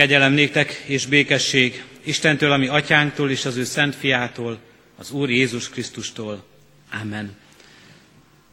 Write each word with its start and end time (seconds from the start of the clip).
Kegyelem 0.00 0.32
néktek 0.32 0.82
és 0.86 1.06
békesség 1.06 1.82
Istentől, 2.04 2.52
ami 2.52 2.66
atyánktól 2.66 3.30
és 3.30 3.44
az 3.44 3.56
ő 3.56 3.64
szent 3.64 3.94
fiától, 3.94 4.58
az 4.96 5.10
Úr 5.10 5.30
Jézus 5.30 5.68
Krisztustól. 5.68 6.44
Amen. 7.02 7.36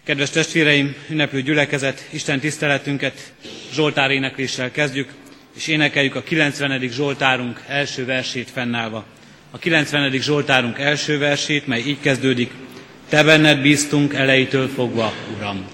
Kedves 0.04 0.30
testvéreim, 0.30 0.96
ünneplő 1.10 1.42
gyülekezet, 1.42 2.08
Isten 2.12 2.40
tiszteletünket 2.40 3.34
Zsoltár 3.74 4.12
énekléssel 4.12 4.72
kezdjük, 4.72 5.10
és 5.56 5.68
énekeljük 5.68 6.16
a 6.16 6.24
90. 6.24 6.90
Zsoltárunk 6.90 7.64
első 7.68 8.06
versét 8.06 8.50
fennállva. 8.50 9.06
A 9.52 9.58
90. 9.58 10.12
Zsoltárunk 10.12 10.80
első 10.80 11.18
versét, 11.18 11.68
mely 11.68 11.82
így 11.82 12.00
kezdődik, 12.00 12.52
Te 13.10 13.24
benned 13.24 13.62
bíztunk 13.62 14.14
elejétől 14.14 14.68
fogva, 14.68 15.14
Uram. 15.36 15.68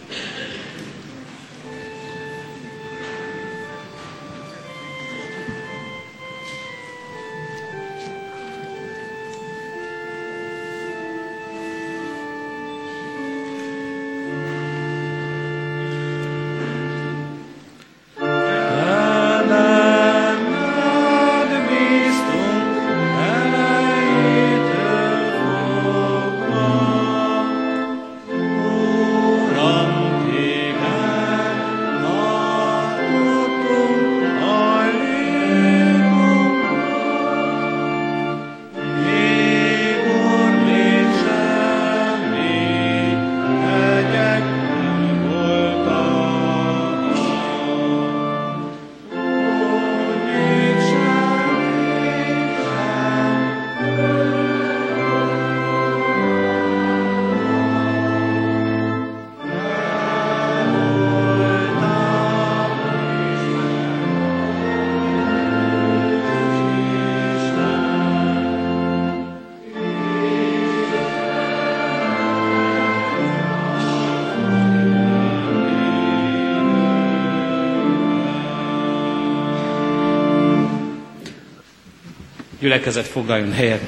Gyülekezet 82.73 83.07
foglaljon 83.07 83.53
helyet. 83.53 83.81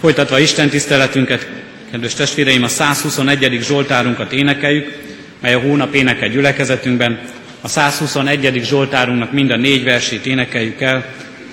Folytatva 0.00 0.38
Isten 0.38 0.68
tiszteletünket, 0.68 1.48
kedves 1.90 2.14
testvéreim, 2.14 2.62
a 2.62 2.68
121. 2.68 3.60
Zsoltárunkat 3.62 4.32
énekeljük, 4.32 4.98
mely 5.40 5.54
a 5.54 5.60
hónap 5.60 5.94
énekel 5.94 6.28
gyülekezetünkben. 6.28 7.20
A 7.60 7.68
121. 7.68 8.60
Zsoltárunknak 8.64 9.32
mind 9.32 9.50
a 9.50 9.56
négy 9.56 9.84
versét 9.84 10.26
énekeljük 10.26 10.80
el. 10.80 11.04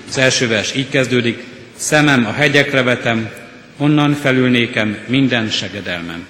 Az 0.08 0.18
első 0.18 0.48
vers 0.48 0.74
így 0.74 0.88
kezdődik, 0.88 1.44
szemem 1.76 2.26
a 2.26 2.32
hegyekre 2.32 2.82
vetem, 2.82 3.30
onnan 3.76 4.14
felülnékem 4.14 4.98
minden 5.06 5.48
segedelmem. 5.48 6.26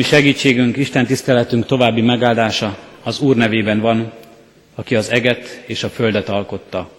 Ami 0.00 0.08
segítségünk, 0.08 0.76
Isten 0.76 1.06
tiszteletünk 1.06 1.66
további 1.66 2.00
megáldása 2.00 2.78
az 3.02 3.20
Úr 3.20 3.36
nevében 3.36 3.80
van, 3.80 4.12
aki 4.74 4.94
az 4.96 5.10
eget 5.10 5.62
és 5.66 5.82
a 5.82 5.88
földet 5.88 6.28
alkotta. 6.28 6.90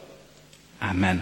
Amen. 0.92 1.22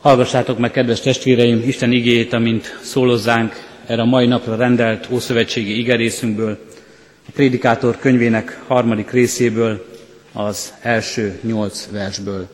Hallgassátok 0.00 0.58
meg, 0.58 0.70
kedves 0.70 1.00
testvéreim, 1.00 1.62
Isten 1.66 1.92
igéjét, 1.92 2.32
amint 2.32 2.78
szólozzánk 2.82 3.54
erre 3.86 4.02
a 4.02 4.04
mai 4.04 4.26
napra 4.26 4.56
rendelt 4.56 5.08
Ószövetségi 5.10 5.78
igerészünkből, 5.78 6.58
a 7.28 7.30
Prédikátor 7.34 7.98
könyvének 7.98 8.60
harmadik 8.66 9.10
részéből, 9.10 9.86
az 10.32 10.74
első 10.82 11.38
nyolc 11.42 11.88
versből. 11.90 12.48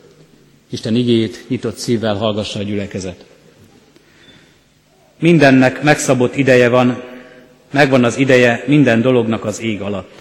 Isten 0.69 0.95
igéjét 0.95 1.45
nyitott 1.47 1.77
szívvel 1.77 2.15
hallgassa 2.15 2.59
a 2.59 2.63
gyülekezet. 2.63 3.25
Mindennek 5.19 5.83
megszabott 5.83 6.35
ideje 6.35 6.69
van, 6.69 7.13
megvan 7.71 8.03
az 8.03 8.17
ideje 8.17 8.63
minden 8.67 9.01
dolognak 9.01 9.45
az 9.45 9.61
ég 9.61 9.81
alatt. 9.81 10.11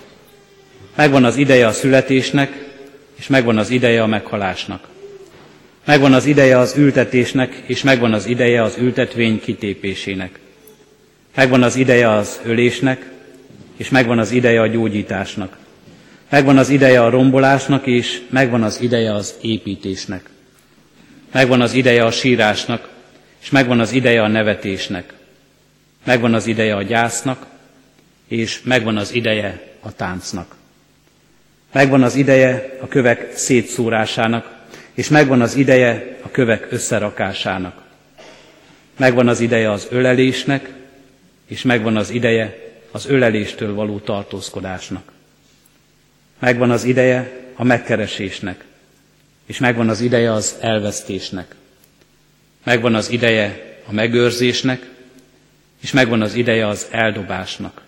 Megvan 0.96 1.24
az 1.24 1.36
ideje 1.36 1.66
a 1.66 1.72
születésnek, 1.72 2.64
és 3.14 3.26
megvan 3.26 3.58
az 3.58 3.70
ideje 3.70 4.02
a 4.02 4.06
meghalásnak. 4.06 4.88
Megvan 5.84 6.12
az 6.12 6.26
ideje 6.26 6.58
az 6.58 6.76
ültetésnek, 6.76 7.62
és 7.66 7.82
megvan 7.82 8.12
az 8.12 8.26
ideje 8.26 8.62
az 8.62 8.76
ültetvény 8.78 9.40
kitépésének. 9.40 10.38
Megvan 11.34 11.62
az 11.62 11.76
ideje 11.76 12.10
az 12.10 12.40
ölésnek, 12.44 13.10
és 13.76 13.88
megvan 13.88 14.18
az 14.18 14.30
ideje 14.30 14.60
a 14.60 14.66
gyógyításnak. 14.66 15.56
Megvan 16.30 16.58
az 16.58 16.68
ideje 16.68 17.02
a 17.02 17.10
rombolásnak, 17.10 17.86
és 17.86 18.20
megvan 18.30 18.62
az 18.62 18.80
ideje 18.80 19.14
az 19.14 19.34
építésnek. 19.40 20.30
Megvan 21.32 21.60
az 21.60 21.72
ideje 21.72 22.04
a 22.04 22.10
sírásnak, 22.10 22.88
és 23.42 23.50
megvan 23.50 23.80
az 23.80 23.92
ideje 23.92 24.22
a 24.22 24.28
nevetésnek. 24.28 25.12
Megvan 26.04 26.34
az 26.34 26.46
ideje 26.46 26.74
a 26.74 26.82
gyásznak, 26.82 27.46
és 28.28 28.62
megvan 28.62 28.96
az 28.96 29.14
ideje 29.14 29.62
a 29.80 29.92
táncnak. 29.92 30.54
Megvan 31.72 32.02
az 32.02 32.14
ideje 32.14 32.76
a 32.80 32.88
kövek 32.88 33.36
szétszórásának, 33.36 34.52
és 34.94 35.08
megvan 35.08 35.40
az 35.40 35.54
ideje 35.54 36.18
a 36.22 36.30
kövek 36.30 36.66
összerakásának. 36.70 37.82
Megvan 38.96 39.28
az 39.28 39.40
ideje 39.40 39.70
az 39.70 39.86
ölelésnek, 39.90 40.72
és 41.46 41.62
megvan 41.62 41.96
az 41.96 42.10
ideje 42.10 42.58
az 42.90 43.06
öleléstől 43.06 43.74
való 43.74 43.98
tartózkodásnak. 43.98 45.12
Megvan 46.38 46.70
az 46.70 46.84
ideje 46.84 47.32
a 47.54 47.64
megkeresésnek, 47.64 48.64
és 49.46 49.58
megvan 49.58 49.88
az 49.88 50.00
ideje 50.00 50.32
az 50.32 50.56
elvesztésnek. 50.60 51.54
Megvan 52.64 52.94
az 52.94 53.10
ideje 53.10 53.78
a 53.86 53.92
megőrzésnek, 53.92 54.90
és 55.84 55.92
megvan 55.92 56.22
az 56.22 56.34
ideje 56.34 56.66
az 56.68 56.86
eldobásnak. 56.90 57.82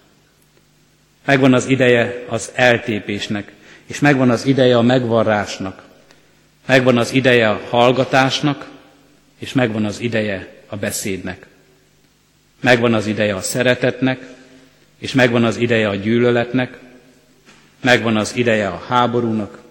Megvan 1.25 1.55
az 1.55 1.67
ideje 1.67 2.25
az 2.29 2.51
eltépésnek, 2.55 3.53
és 3.87 3.99
megvan 3.99 4.31
az 4.31 4.47
ideje 4.47 4.77
a 4.77 4.83
megvarrásnak. 4.83 5.83
Megvan 6.67 6.99
az 6.99 7.13
ideje 7.13 7.51
a 7.51 7.61
hallgatásnak, 7.71 8.69
és 9.39 9.53
megvan 9.53 9.85
az 9.85 10.01
ideje 10.01 10.63
a 10.67 10.77
beszédnek. 10.77 11.47
Megvan 12.61 12.95
az 12.95 13.07
ideje 13.07 13.35
a 13.35 13.41
szeretetnek, 13.41 14.21
és 14.99 15.13
megvan 15.13 15.45
az 15.45 15.57
ideje 15.57 15.89
a 15.89 15.95
gyűlöletnek, 15.95 16.79
megvan 17.81 18.17
az 18.17 18.37
ideje 18.37 18.69
a 18.69 18.85
háborúnak, 18.89 19.63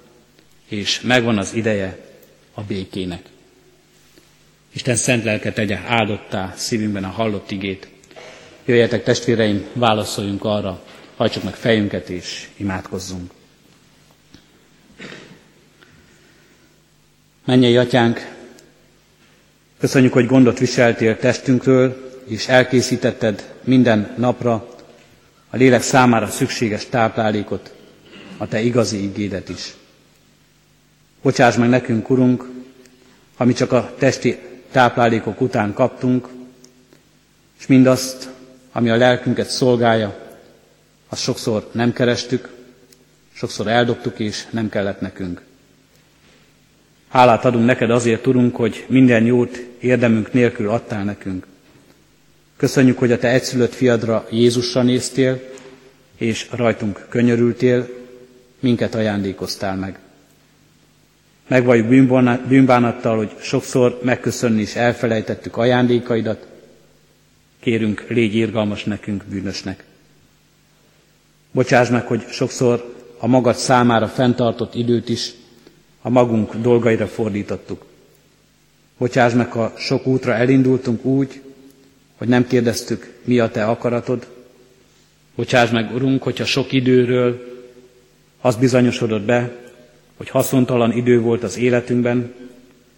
és 0.67 1.01
megvan 1.01 1.37
az 1.37 1.53
ideje 1.53 1.97
a 2.53 2.61
békének. 2.61 3.21
Isten 4.73 4.95
szent 4.95 5.23
lelke 5.23 5.53
tegye 5.53 5.79
áldottá 5.87 6.53
szívünkben 6.55 7.03
a 7.03 7.07
hallott 7.09 7.51
igét. 7.51 7.93
Jöjjetek 8.65 9.03
testvéreim, 9.03 9.65
válaszoljunk 9.73 10.43
arra, 10.43 10.83
hajtsuk 11.15 11.43
meg 11.43 11.53
fejünket 11.53 12.09
és 12.09 12.47
imádkozzunk. 12.57 13.31
Mennyei 17.45 17.77
atyánk, 17.77 18.33
köszönjük, 19.79 20.13
hogy 20.13 20.25
gondot 20.25 20.59
viseltél 20.59 21.17
testünkről, 21.17 22.11
és 22.27 22.47
elkészítetted 22.47 23.53
minden 23.63 24.13
napra 24.17 24.53
a 25.49 25.57
lélek 25.57 25.81
számára 25.81 26.27
szükséges 26.27 26.85
táplálékot, 26.85 27.73
a 28.37 28.47
te 28.47 28.61
igazi 28.61 29.03
igédet 29.03 29.49
is. 29.49 29.73
Bocsáss 31.21 31.55
meg 31.55 31.69
nekünk, 31.69 32.09
Urunk, 32.09 32.49
ha 33.35 33.45
mi 33.45 33.53
csak 33.53 33.71
a 33.71 33.93
testi 33.99 34.37
táplálékok 34.71 35.41
után 35.41 35.73
kaptunk, 35.73 36.27
és 37.59 37.65
mindazt, 37.67 38.33
ami 38.75 38.89
a 38.89 38.95
lelkünket 38.95 39.49
szolgálja, 39.49 40.15
azt 41.09 41.21
sokszor 41.21 41.69
nem 41.71 41.93
kerestük, 41.93 42.49
sokszor 43.33 43.67
eldobtuk, 43.67 44.19
és 44.19 44.45
nem 44.49 44.69
kellett 44.69 44.99
nekünk. 44.99 45.41
Hálát 47.07 47.45
adunk 47.45 47.65
neked 47.65 47.89
azért, 47.89 48.21
tudunk, 48.21 48.55
hogy 48.55 48.85
minden 48.87 49.25
jót 49.25 49.65
érdemünk 49.79 50.33
nélkül 50.33 50.69
adtál 50.69 51.03
nekünk. 51.03 51.45
Köszönjük, 52.57 52.97
hogy 52.97 53.11
a 53.11 53.17
te 53.17 53.29
egyszülött 53.29 53.73
fiadra 53.73 54.27
Jézusra 54.31 54.81
néztél, 54.81 55.41
és 56.17 56.47
rajtunk 56.51 57.05
könyörültél, 57.09 57.87
minket 58.59 58.95
ajándékoztál 58.95 59.75
meg. 59.75 59.99
Megvalljuk 61.47 61.87
bűnbánattal, 62.47 63.17
hogy 63.17 63.35
sokszor 63.39 63.99
megköszönni 64.03 64.61
is 64.61 64.75
elfelejtettük 64.75 65.57
ajándékaidat, 65.57 66.53
kérünk, 67.65 68.05
légy 68.07 68.35
írgalmas 68.35 68.83
nekünk, 68.83 69.23
bűnösnek. 69.23 69.83
Bocsáss 71.51 71.89
meg, 71.89 72.05
hogy 72.07 72.25
sokszor 72.29 72.95
a 73.17 73.27
magad 73.27 73.55
számára 73.55 74.07
fenntartott 74.07 74.75
időt 74.75 75.09
is 75.09 75.31
a 76.01 76.09
magunk 76.09 76.55
dolgaira 76.55 77.07
fordítottuk. 77.07 77.85
Bocsáss 78.97 79.33
meg, 79.33 79.51
ha 79.51 79.73
sok 79.77 80.05
útra 80.07 80.33
elindultunk 80.33 81.05
úgy, 81.05 81.41
hogy 82.17 82.27
nem 82.27 82.47
kérdeztük, 82.47 83.13
mi 83.23 83.39
a 83.39 83.49
te 83.51 83.65
akaratod. 83.65 84.27
Bocsáss 85.35 85.69
meg, 85.69 85.93
Urunk, 85.93 86.23
hogyha 86.23 86.45
sok 86.45 86.71
időről 86.71 87.61
az 88.41 88.55
bizonyosodott 88.55 89.23
be, 89.23 89.55
hogy 90.17 90.29
haszontalan 90.29 90.91
idő 90.91 91.19
volt 91.21 91.43
az 91.43 91.57
életünkben, 91.57 92.33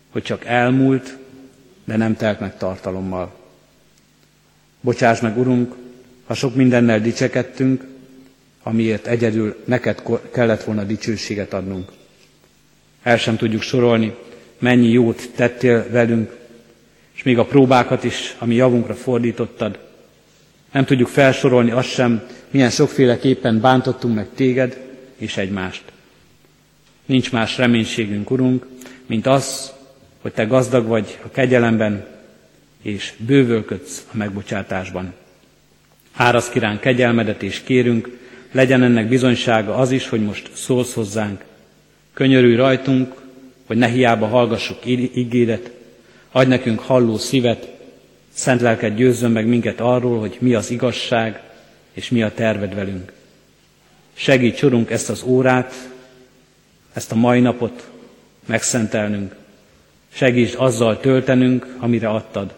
hogy 0.09 0.23
csak 0.23 0.45
elmúlt, 0.45 1.17
de 1.85 1.97
nem 1.97 2.15
telt 2.15 2.39
meg 2.39 2.57
tartalommal. 2.57 3.45
Bocsáss 4.87 5.19
meg, 5.19 5.37
Urunk, 5.37 5.75
ha 6.25 6.33
sok 6.33 6.55
mindennel 6.55 6.99
dicsekedtünk, 6.99 7.83
amiért 8.63 9.07
egyedül 9.07 9.55
neked 9.65 10.03
kellett 10.31 10.63
volna 10.63 10.83
dicsőséget 10.83 11.53
adnunk. 11.53 11.91
El 13.03 13.17
sem 13.17 13.37
tudjuk 13.37 13.61
sorolni, 13.61 14.15
mennyi 14.59 14.89
jót 14.89 15.29
tettél 15.35 15.87
velünk, 15.91 16.35
és 17.15 17.23
még 17.23 17.37
a 17.37 17.45
próbákat 17.45 18.03
is, 18.03 18.35
ami 18.39 18.55
javunkra 18.55 18.95
fordítottad. 18.95 19.79
Nem 20.71 20.85
tudjuk 20.85 21.07
felsorolni 21.07 21.71
azt 21.71 21.89
sem, 21.89 22.27
milyen 22.49 22.69
sokféleképpen 22.69 23.61
bántottunk 23.61 24.15
meg 24.15 24.27
téged 24.35 24.77
és 25.17 25.37
egymást. 25.37 25.83
Nincs 27.05 27.31
más 27.31 27.57
reménységünk, 27.57 28.31
Urunk, 28.31 28.67
mint 29.05 29.25
az, 29.27 29.71
hogy 30.21 30.33
Te 30.33 30.43
gazdag 30.45 30.85
vagy 30.85 31.17
a 31.23 31.29
kegyelemben, 31.29 32.16
és 32.87 33.13
bővölködsz 33.17 34.05
a 34.13 34.17
megbocsátásban. 34.17 35.13
Árasz 36.13 36.49
kiránk 36.49 36.79
kegyelmedet, 36.79 37.43
és 37.43 37.61
kérünk, 37.63 38.17
legyen 38.51 38.83
ennek 38.83 39.07
bizonysága 39.07 39.75
az 39.75 39.91
is, 39.91 40.09
hogy 40.09 40.23
most 40.23 40.49
szólsz 40.53 40.93
hozzánk. 40.93 41.43
Könyörülj 42.13 42.55
rajtunk, 42.55 43.13
hogy 43.65 43.77
ne 43.77 43.87
hiába 43.87 44.27
hallgassuk 44.27 44.85
ígéret, 44.85 45.71
adj 46.31 46.49
nekünk 46.49 46.79
halló 46.79 47.17
szívet, 47.17 47.67
szent 48.33 48.61
lelked 48.61 48.95
győzzön 48.95 49.31
meg 49.31 49.45
minket 49.47 49.79
arról, 49.79 50.19
hogy 50.19 50.37
mi 50.39 50.53
az 50.53 50.71
igazság, 50.71 51.41
és 51.93 52.09
mi 52.09 52.23
a 52.23 52.33
terved 52.33 52.75
velünk. 52.75 53.11
Segíts, 54.13 54.63
Urunk, 54.63 54.91
ezt 54.91 55.09
az 55.09 55.23
órát, 55.23 55.89
ezt 56.93 57.11
a 57.11 57.15
mai 57.15 57.39
napot 57.39 57.89
megszentelnünk. 58.45 59.35
Segíts 60.13 60.55
azzal 60.55 60.99
töltenünk, 60.99 61.75
amire 61.79 62.09
adtad. 62.09 62.56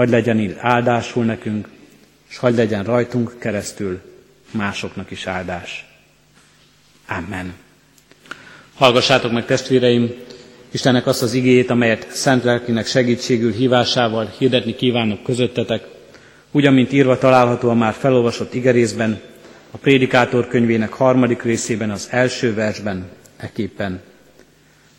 Hagy 0.00 0.08
legyen 0.10 0.38
így 0.38 0.56
áldásul 0.58 1.24
nekünk, 1.24 1.68
és 2.28 2.36
hagy 2.36 2.54
legyen 2.54 2.84
rajtunk 2.84 3.38
keresztül 3.38 4.00
másoknak 4.50 5.10
is 5.10 5.26
áldás. 5.26 5.86
Amen. 7.08 7.52
Hallgassátok 8.74 9.32
meg 9.32 9.44
testvéreim, 9.44 10.10
Istennek 10.70 11.06
azt 11.06 11.22
az 11.22 11.32
igéjét, 11.32 11.70
amelyet 11.70 12.06
szent 12.10 12.44
lelkinek 12.44 12.86
segítségül 12.86 13.52
hívásával 13.52 14.32
hirdetni 14.38 14.74
kívánok 14.74 15.22
közöttetek, 15.22 15.84
úgy, 16.50 16.70
mint 16.72 16.92
írva 16.92 17.18
található 17.18 17.68
a 17.68 17.74
már 17.74 17.92
felolvasott 17.92 18.54
igerészben, 18.54 19.20
a 19.70 19.76
Prédikátor 19.76 20.48
könyvének 20.48 20.92
harmadik 20.92 21.42
részében 21.42 21.90
az 21.90 22.08
első 22.10 22.54
versben, 22.54 23.08
eképpen. 23.36 24.00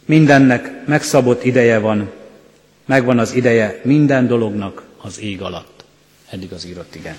Mindennek 0.06 0.88
megszabott 0.88 1.44
ideje 1.44 1.80
van, 1.80 2.12
megvan 2.86 3.20
az 3.20 3.34
ideje 3.36 3.80
minden 3.84 4.28
dolognak 4.28 4.90
az 5.02 5.20
ég 5.20 5.42
alatt. 5.42 5.84
Eddig 6.30 6.52
az 6.52 6.66
írott 6.66 6.96
igen. 6.96 7.16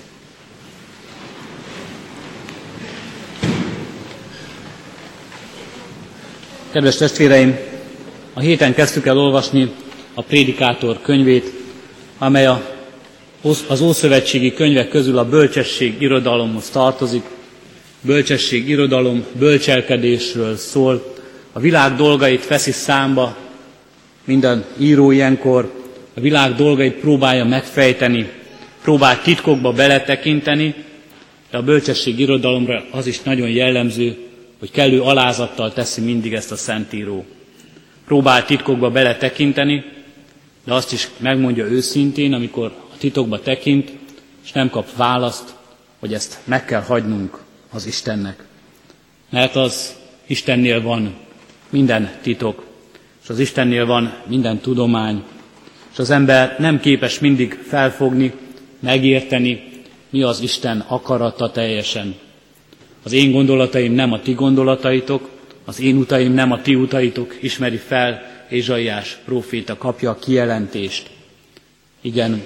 Kedves 6.71 6.95
testvéreim, 6.95 7.57
a 8.33 8.39
héten 8.39 8.73
kezdtük 8.73 9.05
el 9.05 9.17
olvasni 9.17 9.71
a 10.13 10.21
Prédikátor 10.21 11.01
könyvét, 11.01 11.51
amely 12.17 12.45
a, 12.45 12.61
az 13.67 13.81
Ószövetségi 13.81 14.53
könyvek 14.53 14.89
közül 14.89 15.17
a 15.17 15.29
bölcsesség 15.29 16.01
irodalomhoz 16.01 16.69
tartozik. 16.69 17.23
Bölcsesség 18.01 18.69
irodalom 18.69 19.25
bölcselkedésről 19.31 20.55
szól, 20.55 21.13
a 21.51 21.59
világ 21.59 21.95
dolgait 21.95 22.47
veszi 22.47 22.71
számba 22.71 23.37
minden 24.25 24.65
író 24.77 25.11
ilyenkor, 25.11 25.82
a 26.13 26.19
világ 26.19 26.55
dolgait 26.55 26.93
próbálja 26.93 27.45
megfejteni, 27.45 28.29
próbál 28.81 29.21
titkokba 29.21 29.71
beletekinteni, 29.71 30.75
de 31.51 31.57
a 31.57 31.63
bölcsesség 31.63 32.19
irodalomra 32.19 32.85
az 32.91 33.07
is 33.07 33.21
nagyon 33.21 33.49
jellemző, 33.49 34.17
hogy 34.59 34.71
kellő 34.71 35.01
alázattal 35.01 35.73
teszi 35.73 36.01
mindig 36.01 36.33
ezt 36.33 36.51
a 36.51 36.55
szentíró. 36.55 37.25
Próbál 38.05 38.45
titkokba 38.45 38.89
beletekinteni, 38.91 39.83
de 40.63 40.73
azt 40.73 40.93
is 40.93 41.09
megmondja 41.17 41.65
őszintén, 41.65 42.33
amikor 42.33 42.65
a 42.93 42.97
titokba 42.97 43.39
tekint, 43.39 43.91
és 44.43 44.51
nem 44.51 44.69
kap 44.69 44.95
választ, 44.95 45.53
hogy 45.99 46.13
ezt 46.13 46.39
meg 46.43 46.65
kell 46.65 46.81
hagynunk 46.81 47.39
az 47.71 47.85
Istennek. 47.85 48.43
Mert 49.29 49.55
az 49.55 49.95
Istennél 50.27 50.81
van 50.81 51.13
minden 51.69 52.11
titok, 52.21 52.65
és 53.23 53.29
az 53.29 53.39
Istennél 53.39 53.85
van 53.85 54.13
minden 54.27 54.59
tudomány, 54.59 55.23
és 55.93 55.99
az 55.99 56.09
ember 56.09 56.55
nem 56.59 56.79
képes 56.79 57.19
mindig 57.19 57.59
felfogni, 57.67 58.33
megérteni, 58.79 59.63
mi 60.09 60.21
az 60.21 60.41
Isten 60.41 60.85
akarata 60.87 61.51
teljesen. 61.51 62.15
Az 63.03 63.11
én 63.11 63.31
gondolataim 63.31 63.93
nem 63.93 64.11
a 64.13 64.19
ti 64.19 64.33
gondolataitok, 64.33 65.29
az 65.65 65.79
én 65.79 65.97
utaim 65.97 66.33
nem 66.33 66.51
a 66.51 66.61
ti 66.61 66.75
utaitok, 66.75 67.37
ismeri 67.41 67.77
fel 67.77 68.31
Ézsaiás 68.49 69.17
próféta, 69.25 69.77
kapja 69.77 70.09
a 70.09 70.19
kijelentést. 70.19 71.09
Igen, 72.01 72.43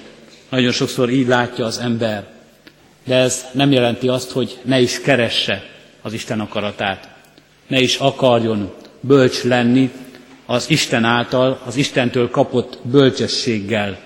nagyon 0.48 0.72
sokszor 0.72 1.10
így 1.10 1.26
látja 1.26 1.64
az 1.64 1.78
ember, 1.78 2.26
de 3.04 3.14
ez 3.14 3.44
nem 3.52 3.72
jelenti 3.72 4.08
azt, 4.08 4.30
hogy 4.30 4.58
ne 4.62 4.80
is 4.80 5.00
keresse 5.00 5.64
az 6.02 6.12
Isten 6.12 6.40
akaratát. 6.40 7.08
Ne 7.66 7.80
is 7.80 7.96
akarjon 7.96 8.74
bölcs 9.00 9.42
lenni, 9.42 9.90
az 10.50 10.70
Isten 10.70 11.04
által, 11.04 11.60
az 11.64 11.76
Istentől 11.76 12.30
kapott 12.30 12.78
bölcsességgel 12.82 13.98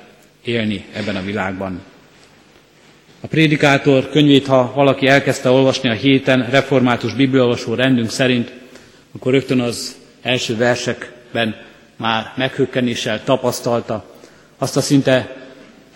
élni 0.44 0.84
ebben 0.92 1.16
a 1.16 1.22
világban. 1.22 1.80
A 3.20 3.26
prédikátor 3.26 4.08
könyvét, 4.11 4.46
ha 4.46 4.72
valaki 4.75 5.06
elkezdte 5.06 5.50
olvasni 5.50 5.88
a 5.88 5.92
héten 5.92 6.46
református 6.50 7.14
bibliolvasó 7.14 7.75
rendünk 7.75 8.11
szerint, 8.11 8.52
akkor 9.14 9.32
rögtön 9.32 9.61
az 9.61 9.96
első 10.22 10.56
versekben 10.56 11.56
már 11.96 12.32
meghökkenéssel 12.37 13.25
tapasztalta 13.25 14.04
azt 14.58 14.76
a 14.76 14.80
szinte 14.80 15.37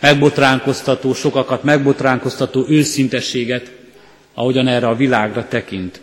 megbotránkoztató, 0.01 1.15
sokakat 1.15 1.63
megbotránkoztató 1.63 2.65
őszintességet, 2.69 3.73
ahogyan 4.35 4.69
erre 4.69 4.87
a 4.89 4.97
világra 4.97 5.49
tekint. 5.49 6.01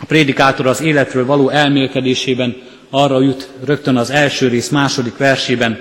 A 0.00 0.04
prédikátor 0.04 0.66
az 0.66 0.80
életről 0.80 1.26
való 1.26 1.48
elmélkedésében 1.48 2.56
arra 2.90 3.20
jut 3.20 3.50
rögtön 3.64 3.96
az 3.96 4.10
első 4.10 4.48
rész 4.48 4.68
második 4.68 5.16
versében, 5.16 5.80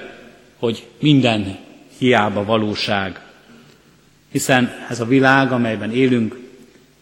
hogy 0.58 0.88
minden 1.00 1.58
hiába 1.98 2.44
valóság. 2.44 3.20
Hiszen 4.32 4.72
ez 4.90 5.00
a 5.00 5.06
világ, 5.06 5.52
amelyben 5.52 5.94
élünk, 5.94 6.40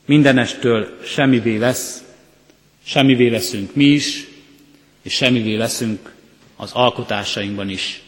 mindenestől 0.05 0.97
semmivé 1.05 1.57
lesz, 1.57 2.03
semmivé 2.85 3.27
leszünk 3.27 3.75
mi 3.75 3.83
is, 3.85 4.27
és 5.01 5.13
semmivé 5.13 5.55
leszünk 5.55 6.13
az 6.55 6.71
alkotásainkban 6.73 7.69
is. 7.69 8.01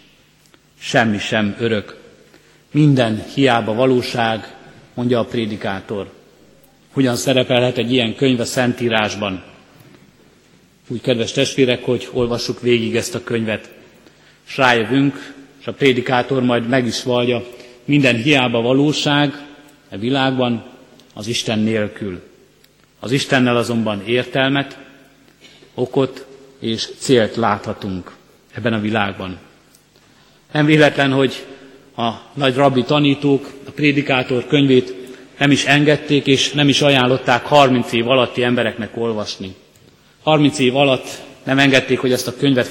Semmi 0.80 1.18
sem 1.18 1.56
örök. 1.60 1.98
Minden 2.72 3.24
hiába 3.34 3.74
valóság, 3.74 4.56
mondja 4.94 5.20
a 5.20 5.26
prédikátor. 5.26 6.12
Hogyan 6.94 7.16
szerepelhet 7.16 7.78
egy 7.78 7.92
ilyen 7.92 8.16
könyv 8.16 8.40
a 8.40 8.46
Szentírásban? 8.46 9.44
Úgy, 10.88 11.02
kedves 11.02 11.32
testvérek, 11.32 11.84
hogy 11.84 12.10
olvassuk 12.12 12.62
végig 12.62 12.96
ezt 12.96 13.16
a 13.16 13.24
könyvet, 13.24 13.70
és 14.48 14.58
rájövünk, 14.58 15.34
és 15.60 15.68
a 15.68 15.74
prédikátor 15.74 16.44
majd 16.44 16.68
meg 16.68 16.86
is 16.86 17.04
vallja, 17.04 17.44
minden 17.86 18.16
hiába 18.16 18.62
valóság 18.62 19.46
a 19.92 19.98
világban 19.98 20.66
az 21.14 21.28
Isten 21.28 21.60
nélkül. 21.60 22.22
Az 23.00 23.12
Istennel 23.12 23.58
azonban 23.58 24.02
értelmet, 24.06 24.78
okot 25.74 26.26
és 26.60 26.90
célt 26.98 27.36
láthatunk 27.36 28.12
ebben 28.54 28.74
a 28.74 28.80
világban. 28.80 29.38
Nem 30.52 30.66
véletlen, 30.66 31.12
hogy 31.12 31.46
a 31.98 32.12
nagy 32.34 32.56
rabbi 32.56 32.84
tanítók 32.84 33.52
a 33.68 33.72
prédikátor 33.72 34.48
könyvét 34.48 34.94
nem 35.38 35.52
is 35.52 35.66
engedték 35.66 36.28
és 36.28 36.52
nem 36.52 36.68
is 36.70 36.82
ajánlották 36.82 37.46
30 37.46 37.92
év 37.92 38.08
alatti 38.10 38.44
embereknek 38.44 38.98
olvasni. 38.98 39.56
30 40.26 40.60
év 40.60 40.76
alatt 40.76 41.22
nem 41.44 41.60
engedték, 41.60 42.00
hogy 42.00 42.12
ezt 42.12 42.28
a 42.28 42.36
könyvet 42.36 42.68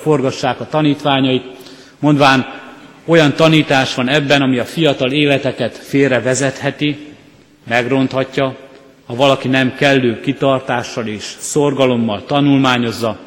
forgassák 0.00 0.60
a 0.60 0.68
tanítványait, 0.68 1.44
mondván 1.98 2.46
olyan 3.04 3.34
tanítás 3.34 3.94
van 3.94 4.08
ebben, 4.08 4.42
ami 4.42 4.58
a 4.58 4.64
fiatal 4.64 5.12
életeket 5.12 5.76
félre 5.76 6.20
vezetheti, 6.20 6.98
megronthatja, 7.68 8.56
ha 9.06 9.14
valaki 9.14 9.48
nem 9.48 9.74
kellő 9.74 10.20
kitartással 10.20 11.06
és 11.06 11.22
szorgalommal 11.38 12.24
tanulmányozza, 12.24 13.18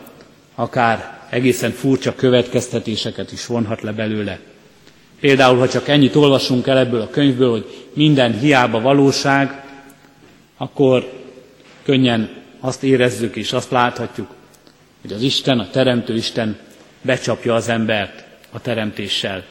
akár 0.55 1.19
egészen 1.29 1.71
furcsa 1.71 2.15
következtetéseket 2.15 3.31
is 3.31 3.45
vonhat 3.45 3.81
le 3.81 3.91
belőle. 3.91 4.39
Például, 5.19 5.57
ha 5.57 5.67
csak 5.67 5.87
ennyit 5.87 6.15
olvasunk 6.15 6.67
el 6.67 6.77
ebből 6.77 7.01
a 7.01 7.09
könyvből, 7.09 7.51
hogy 7.51 7.65
minden 7.93 8.39
hiába 8.39 8.81
valóság, 8.81 9.63
akkor 10.57 11.11
könnyen 11.83 12.45
azt 12.59 12.83
érezzük 12.83 13.35
és 13.35 13.53
azt 13.53 13.71
láthatjuk, 13.71 14.27
hogy 15.01 15.11
az 15.11 15.21
Isten, 15.21 15.59
a 15.59 15.69
Teremtő 15.69 16.15
Isten 16.15 16.57
becsapja 17.01 17.55
az 17.55 17.69
embert 17.69 18.23
a 18.51 18.61
teremtéssel. 18.61 19.43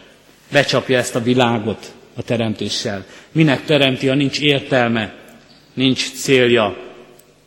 Becsapja 0.52 0.98
ezt 0.98 1.14
a 1.14 1.22
világot 1.22 1.92
a 2.16 2.22
teremtéssel. 2.22 3.04
Minek 3.32 3.64
teremti, 3.64 4.06
ha 4.06 4.14
nincs 4.14 4.40
értelme, 4.40 5.14
nincs 5.74 6.12
célja, 6.12 6.76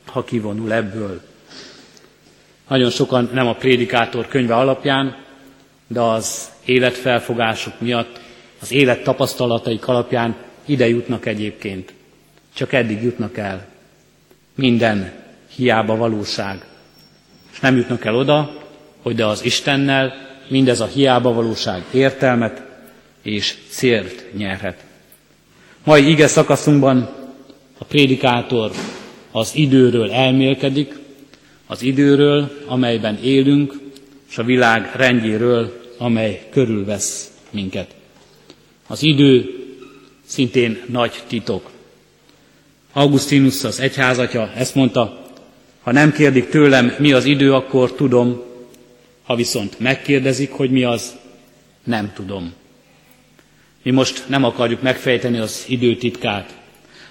ha 0.05 0.23
kivonul 0.23 0.73
ebből. 0.73 1.21
Nagyon 2.67 2.89
sokan 2.89 3.29
nem 3.33 3.47
a 3.47 3.53
prédikátor 3.53 4.27
könyve 4.27 4.55
alapján, 4.55 5.15
de 5.87 6.01
az 6.01 6.49
életfelfogások 6.65 7.79
miatt, 7.79 8.19
az 8.61 8.71
élet 8.71 9.03
tapasztalataik 9.03 9.87
alapján 9.87 10.35
ide 10.65 10.87
jutnak 10.87 11.25
egyébként. 11.25 11.93
Csak 12.53 12.73
eddig 12.73 13.03
jutnak 13.03 13.37
el. 13.37 13.67
Minden 14.55 15.11
hiába 15.55 15.95
valóság. 15.95 16.65
És 17.51 17.59
nem 17.59 17.75
jutnak 17.77 18.05
el 18.05 18.15
oda, 18.15 18.53
hogy 19.01 19.15
de 19.15 19.25
az 19.25 19.45
Istennel 19.45 20.13
mindez 20.47 20.79
a 20.79 20.85
hiába 20.85 21.33
valóság 21.33 21.83
értelmet 21.91 22.61
és 23.21 23.55
célt 23.69 24.25
nyerhet. 24.37 24.83
Mai 25.83 26.09
ige 26.09 26.27
szakaszunkban 26.27 27.09
a 27.77 27.83
prédikátor 27.83 28.71
az 29.31 29.51
időről 29.55 30.11
elmélkedik, 30.11 30.97
az 31.67 31.81
időről, 31.81 32.51
amelyben 32.65 33.17
élünk, 33.23 33.73
és 34.29 34.37
a 34.37 34.43
világ 34.43 34.91
rendjéről, 34.95 35.79
amely 35.97 36.41
körülvesz 36.51 37.31
minket. 37.49 37.95
Az 38.87 39.03
idő 39.03 39.45
szintén 40.25 40.81
nagy 40.87 41.23
titok. 41.27 41.69
Augustinus 42.93 43.63
az 43.63 43.79
egyházatja 43.79 44.51
ezt 44.55 44.75
mondta, 44.75 45.18
ha 45.89 45.96
nem 45.96 46.12
kérdik 46.12 46.50
tőlem, 46.50 46.93
mi 47.00 47.12
az 47.12 47.25
idő, 47.25 47.53
akkor 47.53 47.93
tudom, 47.93 48.41
ha 49.24 49.36
viszont 49.36 49.79
megkérdezik, 49.79 50.51
hogy 50.51 50.72
mi 50.72 50.84
az, 50.84 51.15
nem 51.84 52.12
tudom. 52.15 52.53
Mi 53.84 53.91
most 53.91 54.24
nem 54.27 54.43
akarjuk 54.43 54.81
megfejteni 54.81 55.38
az 55.38 55.65
időtitkát. 55.67 56.50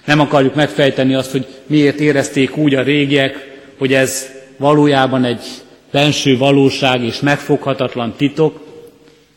Nem 0.05 0.21
akarjuk 0.21 0.55
megfejteni 0.55 1.15
azt, 1.15 1.31
hogy 1.31 1.47
miért 1.67 2.01
érezték 2.01 2.57
úgy 2.57 2.75
a 2.75 2.83
régiek, 2.83 3.61
hogy 3.79 3.93
ez 3.93 4.27
valójában 4.57 5.25
egy 5.25 5.45
benső 5.91 6.37
valóság 6.37 7.03
és 7.03 7.21
megfoghatatlan 7.21 8.15
titok, 8.17 8.61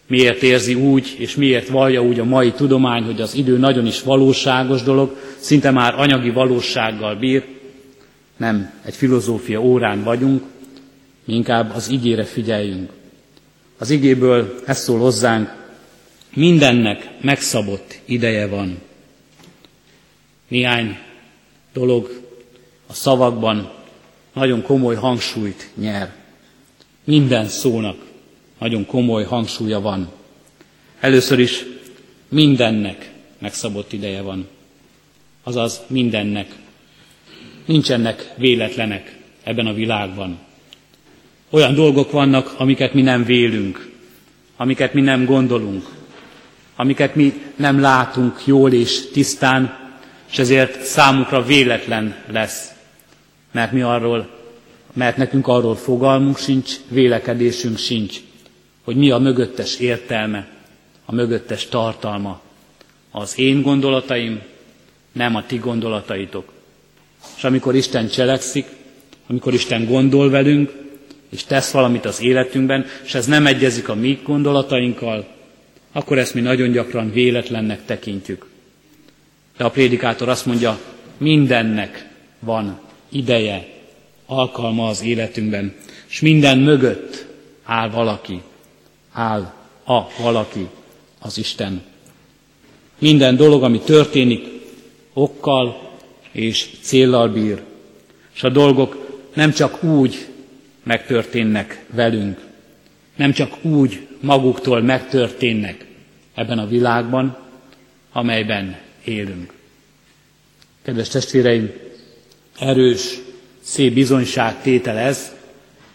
miért 0.07 0.41
érzi 0.43 0.73
úgy, 0.73 1.15
és 1.17 1.35
miért 1.35 1.67
vallja 1.67 2.01
úgy 2.03 2.19
a 2.19 2.23
mai 2.23 2.51
tudomány, 2.51 3.03
hogy 3.03 3.21
az 3.21 3.35
idő 3.35 3.57
nagyon 3.57 3.85
is 3.85 4.01
valóságos 4.01 4.83
dolog, 4.83 5.15
szinte 5.39 5.71
már 5.71 5.93
anyagi 5.97 6.29
valósággal 6.29 7.15
bír. 7.15 7.43
Nem 8.41 8.71
egy 8.85 8.95
filozófia 8.95 9.61
órán 9.61 10.03
vagyunk, 10.03 10.43
mi 11.25 11.33
inkább 11.33 11.75
az 11.75 11.89
igére 11.89 12.23
figyeljünk. 12.23 12.91
Az 13.77 13.89
igéből 13.89 14.59
ez 14.65 14.79
szól 14.79 14.99
hozzánk, 14.99 15.49
mindennek 16.33 17.09
megszabott 17.21 17.99
ideje 18.05 18.47
van. 18.47 18.81
Néhány 20.47 20.97
dolog 21.73 22.21
a 22.87 22.93
szavakban 22.93 23.71
nagyon 24.33 24.61
komoly 24.61 24.95
hangsúlyt 24.95 25.69
nyer. 25.75 26.13
Minden 27.03 27.47
szónak 27.47 27.97
nagyon 28.59 28.85
komoly 28.85 29.23
hangsúlya 29.23 29.81
van. 29.81 30.11
Először 30.99 31.39
is 31.39 31.65
mindennek 32.29 33.11
megszabott 33.39 33.93
ideje 33.93 34.21
van. 34.21 34.47
Azaz 35.43 35.81
mindennek. 35.87 36.60
Nincsenek 37.65 38.33
véletlenek 38.37 39.17
ebben 39.43 39.65
a 39.65 39.73
világban. 39.73 40.39
Olyan 41.49 41.73
dolgok 41.75 42.11
vannak, 42.11 42.53
amiket 42.57 42.93
mi 42.93 43.01
nem 43.01 43.23
vélünk, 43.23 43.89
amiket 44.57 44.93
mi 44.93 45.01
nem 45.01 45.25
gondolunk, 45.25 45.85
amiket 46.75 47.15
mi 47.15 47.33
nem 47.55 47.79
látunk 47.79 48.45
jól 48.45 48.73
és 48.73 49.09
tisztán, 49.11 49.79
és 50.31 50.39
ezért 50.39 50.83
számukra 50.83 51.43
véletlen 51.43 52.15
lesz, 52.31 52.71
mert 53.51 53.71
mi 53.71 53.81
arról, 53.81 54.29
mert 54.93 55.17
nekünk 55.17 55.47
arról 55.47 55.75
fogalmunk 55.75 56.37
sincs, 56.37 56.75
vélekedésünk 56.87 57.77
sincs, 57.77 58.17
hogy 58.83 58.95
mi 58.95 59.11
a 59.11 59.17
mögöttes 59.17 59.79
értelme, 59.79 60.47
a 61.05 61.13
mögöttes 61.13 61.65
tartalma. 61.67 62.41
Az 63.11 63.39
én 63.39 63.61
gondolataim, 63.61 64.41
nem 65.11 65.35
a 65.35 65.45
ti 65.45 65.57
gondolataitok. 65.57 66.51
És 67.37 67.43
amikor 67.43 67.75
Isten 67.75 68.07
cselekszik, 68.07 68.65
amikor 69.27 69.53
Isten 69.53 69.85
gondol 69.85 70.29
velünk, 70.29 70.71
és 71.29 71.43
tesz 71.43 71.71
valamit 71.71 72.05
az 72.05 72.21
életünkben, 72.21 72.85
és 73.03 73.13
ez 73.13 73.25
nem 73.25 73.45
egyezik 73.45 73.89
a 73.89 73.95
mi 73.95 74.19
gondolatainkkal, 74.23 75.27
akkor 75.91 76.17
ezt 76.17 76.33
mi 76.33 76.41
nagyon 76.41 76.71
gyakran 76.71 77.11
véletlennek 77.11 77.85
tekintjük. 77.85 78.45
De 79.57 79.63
a 79.63 79.69
prédikátor 79.69 80.29
azt 80.29 80.45
mondja, 80.45 80.79
mindennek 81.17 82.09
van 82.39 82.79
ideje, 83.09 83.67
alkalma 84.25 84.87
az 84.87 85.03
életünkben, 85.03 85.73
és 86.09 86.19
minden 86.19 86.57
mögött 86.57 87.25
áll 87.63 87.89
valaki, 87.89 88.41
áll 89.11 89.53
a 89.85 90.01
valaki, 90.21 90.67
az 91.19 91.37
Isten. 91.37 91.81
Minden 92.99 93.35
dolog, 93.35 93.63
ami 93.63 93.79
történik, 93.79 94.47
okkal 95.13 95.90
és 96.31 96.69
céllal 96.81 97.27
bír, 97.29 97.61
és 98.35 98.43
a 98.43 98.49
dolgok 98.49 99.19
nem 99.33 99.51
csak 99.51 99.83
úgy 99.83 100.27
megtörténnek 100.83 101.85
velünk, 101.93 102.39
nem 103.15 103.31
csak 103.31 103.65
úgy 103.65 104.07
maguktól 104.19 104.81
megtörténnek 104.81 105.85
ebben 106.35 106.59
a 106.59 106.67
világban, 106.67 107.37
amelyben 108.11 108.77
élünk. 109.03 109.53
Kedves 110.83 111.07
testvéreim, 111.07 111.71
erős, 112.59 113.17
szép 113.61 113.93
bizonyság 113.93 114.61
tétel 114.61 114.97
ez, 114.97 115.31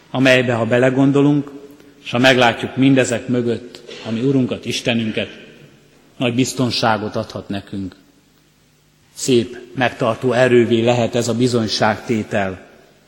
amelybe, 0.09 0.53
ha 0.53 0.65
belegondolunk, 0.65 1.51
és 2.03 2.11
ha 2.11 2.17
meglátjuk 2.17 2.75
mindezek 2.75 3.27
mögött, 3.27 3.81
ami 4.07 4.21
Urunkat, 4.21 4.65
Istenünket, 4.65 5.29
nagy 6.17 6.35
biztonságot 6.35 7.15
adhat 7.15 7.49
nekünk. 7.49 7.95
Szép, 9.17 9.57
megtartó 9.75 10.31
erővé 10.31 10.83
lehet 10.83 11.15
ez 11.15 11.27
a 11.27 11.33
bizonyságtétel 11.33 12.59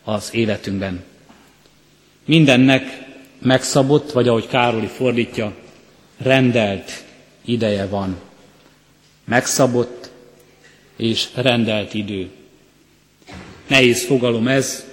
az 0.04 0.30
életünkben. 0.34 1.04
Mindennek 2.26 3.02
megszabott, 3.40 4.12
vagy 4.12 4.28
ahogy 4.28 4.48
Károli 4.48 4.88
fordítja, 4.88 5.54
rendelt 6.18 7.04
ideje 7.46 7.88
van. 7.88 8.18
Megszabott 9.26 10.10
és 10.98 11.28
rendelt 11.36 11.94
idő. 11.94 12.30
Nehéz 13.68 14.06
fogalom 14.06 14.48
ez, 14.48 14.86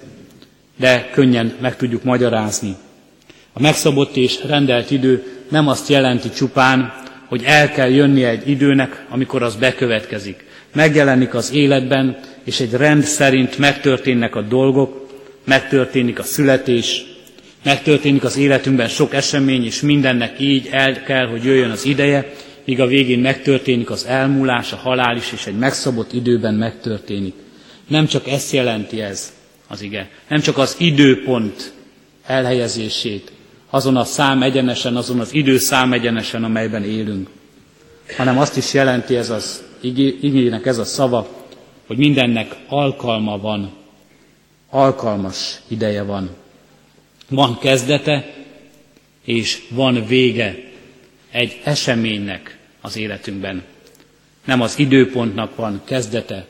de 0.77 1.11
könnyen 1.13 1.57
meg 1.61 1.77
tudjuk 1.77 2.03
magyarázni. 2.03 2.77
A 3.53 3.61
megszabott 3.61 4.17
és 4.17 4.45
rendelt 4.45 4.91
idő 4.91 5.43
nem 5.51 5.69
azt 5.69 5.89
jelenti 5.89 6.31
csupán, 6.31 6.93
hogy 7.27 7.43
el 7.45 7.71
kell 7.71 7.91
jönni 7.91 8.25
egy 8.25 8.49
időnek, 8.49 9.07
amikor 9.09 9.43
az 9.43 9.55
bekövetkezik. 9.55 10.46
Megjelenik 10.77 11.35
az 11.35 11.53
életben, 11.53 12.19
és 12.45 12.61
egy 12.61 12.73
rend 12.73 13.03
szerint 13.03 13.59
megtörténnek 13.59 14.35
a 14.35 14.43
dolgok, 14.43 15.09
megtörténik 15.45 16.19
a 16.19 16.23
születés, 16.23 17.05
megtörténik 17.65 18.25
az 18.25 18.37
életünkben 18.37 18.89
sok 18.89 19.15
esemény, 19.15 19.65
és 19.65 19.81
mindennek 19.81 20.41
így 20.41 20.69
el 20.71 21.03
kell, 21.03 21.27
hogy 21.27 21.45
jöjjön 21.45 21.71
az 21.71 21.85
ideje, 21.85 22.33
míg 22.65 22.81
a 22.81 22.87
végén 22.87 23.19
megtörténik 23.19 23.91
az 23.91 24.07
elmúlás, 24.07 24.73
a 24.73 24.77
halál 24.77 25.17
is, 25.17 25.33
és 25.33 25.47
egy 25.47 25.59
megszabott 25.59 26.13
időben 26.13 26.55
megtörténik. 26.55 27.35
Nem 27.89 28.07
csak 28.07 28.29
ezt 28.29 28.53
jelenti 28.53 29.01
ez 29.01 29.33
az 29.69 29.83
ige, 29.83 30.09
nem 30.29 30.41
csak 30.41 30.59
az 30.59 30.75
időpont 30.79 31.73
elhelyezését, 32.27 33.33
azon 33.71 33.97
a 33.97 34.05
szám 34.05 34.43
egyenesen, 34.43 34.97
azon 34.97 35.21
az 35.21 35.35
idő 35.35 35.59
szám 35.59 35.93
egyenesen, 35.93 36.45
amelyben 36.45 36.85
élünk, 36.85 37.29
hanem 38.17 38.39
azt 38.39 38.57
is 38.57 38.75
jelenti 38.75 39.17
ez 39.17 39.31
az 39.31 39.66
igének 39.81 40.67
ez 40.67 40.79
a 40.79 40.85
szava, 40.85 41.29
hogy 41.87 41.97
mindennek 41.97 42.57
alkalma 42.69 43.39
van, 43.39 43.73
alkalmas 44.71 45.61
ideje 45.69 46.03
van. 46.03 46.31
Van 47.29 47.59
kezdete, 47.59 48.35
és 49.25 49.63
van 49.71 50.07
vége 50.07 50.57
egy 51.31 51.61
eseménynek 51.65 52.59
az 52.81 52.97
életünkben. 52.97 53.63
Nem 54.45 54.61
az 54.61 54.79
időpontnak 54.79 55.57
van 55.57 55.81
kezdete, 55.85 56.47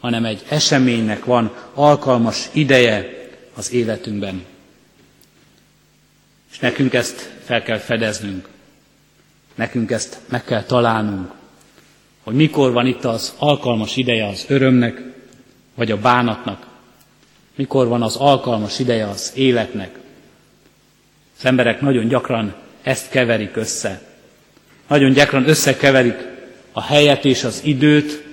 hanem 0.00 0.24
egy 0.24 0.42
eseménynek 0.48 1.24
van 1.24 1.54
alkalmas 1.74 2.48
ideje 2.52 3.28
az 3.54 3.72
életünkben. 3.72 4.44
És 6.50 6.58
nekünk 6.58 6.94
ezt 6.94 7.32
fel 7.44 7.62
kell 7.62 7.78
fedeznünk. 7.78 8.48
Nekünk 9.54 9.90
ezt 9.90 10.18
meg 10.28 10.44
kell 10.44 10.62
találnunk, 10.62 11.32
hogy 12.28 12.36
mikor 12.36 12.72
van 12.72 12.86
itt 12.86 13.04
az 13.04 13.34
alkalmas 13.38 13.96
ideje 13.96 14.26
az 14.26 14.44
örömnek, 14.48 15.02
vagy 15.74 15.90
a 15.90 15.96
bánatnak, 15.96 16.66
mikor 17.54 17.86
van 17.86 18.02
az 18.02 18.16
alkalmas 18.16 18.78
ideje 18.78 19.06
az 19.06 19.32
életnek. 19.34 19.98
Az 21.38 21.44
emberek 21.44 21.80
nagyon 21.80 22.08
gyakran 22.08 22.54
ezt 22.82 23.10
keverik 23.10 23.56
össze. 23.56 24.02
Nagyon 24.88 25.12
gyakran 25.12 25.48
összekeverik 25.48 26.26
a 26.72 26.82
helyet 26.82 27.24
és 27.24 27.44
az 27.44 27.60
időt, 27.64 28.24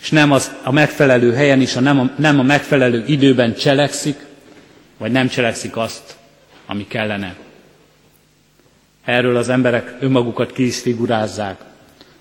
és 0.00 0.10
nem 0.10 0.32
az 0.32 0.54
a 0.62 0.72
megfelelő 0.72 1.32
helyen 1.32 1.60
is, 1.60 1.76
a 1.76 1.80
nem, 1.80 2.00
a, 2.00 2.10
nem 2.16 2.38
a 2.38 2.42
megfelelő 2.42 3.04
időben 3.06 3.54
cselekszik, 3.54 4.26
vagy 4.98 5.12
nem 5.12 5.28
cselekszik 5.28 5.76
azt, 5.76 6.16
ami 6.66 6.86
kellene. 6.86 7.34
Erről 9.04 9.36
az 9.36 9.48
emberek 9.48 9.96
önmagukat 10.00 10.52
ki 10.52 10.70
figurázzák. 10.70 11.72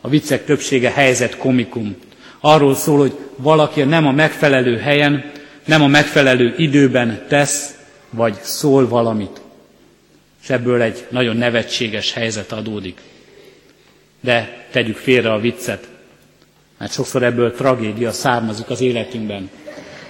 A 0.05 0.09
viccek 0.09 0.45
többsége 0.45 0.89
helyzet 0.89 1.37
komikum. 1.37 1.95
Arról 2.39 2.75
szól, 2.75 2.97
hogy 2.97 3.17
valaki 3.35 3.83
nem 3.83 4.07
a 4.07 4.11
megfelelő 4.11 4.77
helyen, 4.77 5.31
nem 5.65 5.81
a 5.81 5.87
megfelelő 5.87 6.53
időben 6.57 7.25
tesz, 7.27 7.77
vagy 8.09 8.33
szól 8.41 8.87
valamit. 8.87 9.41
És 10.43 10.49
ebből 10.49 10.81
egy 10.81 11.05
nagyon 11.09 11.37
nevetséges 11.37 12.13
helyzet 12.13 12.51
adódik. 12.51 12.99
De 14.19 14.67
tegyük 14.71 14.97
félre 14.97 15.31
a 15.33 15.39
viccet, 15.39 15.87
mert 16.79 16.91
sokszor 16.91 17.23
ebből 17.23 17.53
tragédia 17.53 18.11
származik 18.11 18.69
az 18.69 18.81
életünkben. 18.81 19.49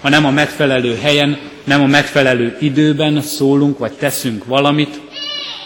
Ha 0.01 0.10
nem 0.10 0.25
a 0.25 0.32
megfelelő 0.32 0.95
helyen, 0.95 1.38
nem 1.63 1.82
a 1.82 1.88
megfelelő 1.88 2.58
időben 2.60 3.21
szólunk, 3.21 3.77
vagy 3.77 3.93
teszünk 3.93 4.45
valamit, 4.45 5.01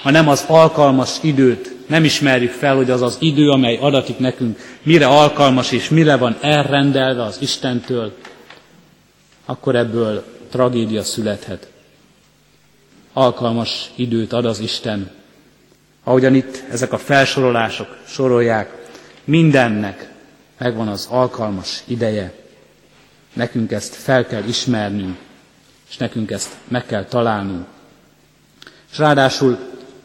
ha 0.04 0.12
nem 0.12 0.28
az 0.28 0.44
alkalmas 0.48 1.12
időt 1.22 1.77
nem 1.88 2.04
ismerjük 2.04 2.52
fel, 2.52 2.76
hogy 2.76 2.90
az 2.90 3.02
az 3.02 3.18
idő, 3.20 3.50
amely 3.50 3.78
adatik 3.78 4.18
nekünk, 4.20 4.60
mire 4.84 5.08
alkalmas 5.08 5.72
és 5.72 5.90
mire 5.90 6.16
van 6.18 6.38
elrendelve 6.42 7.24
az 7.24 7.38
Istentől, 7.42 8.14
akkor 9.46 9.76
ebből 9.76 10.24
tragédia 10.52 11.04
születhet. 11.04 11.68
Alkalmas 13.14 13.90
időt 13.96 14.34
ad 14.34 14.46
az 14.46 14.60
Isten. 14.60 15.12
Ahogyan 16.04 16.36
itt 16.36 16.64
ezek 16.72 16.94
a 16.94 16.98
felsorolások 16.98 17.98
sorolják, 18.08 18.88
mindennek 19.24 20.12
megvan 20.58 20.88
az 20.88 21.08
alkalmas 21.12 21.82
ideje. 21.86 22.34
Nekünk 23.34 23.72
ezt 23.72 23.96
fel 23.96 24.26
kell 24.26 24.44
ismernünk, 24.44 25.18
és 25.90 25.98
nekünk 25.98 26.32
ezt 26.32 26.50
meg 26.68 26.86
kell 26.86 27.04
találnunk. 27.06 27.66
És 28.92 28.98
ráadásul 28.98 29.58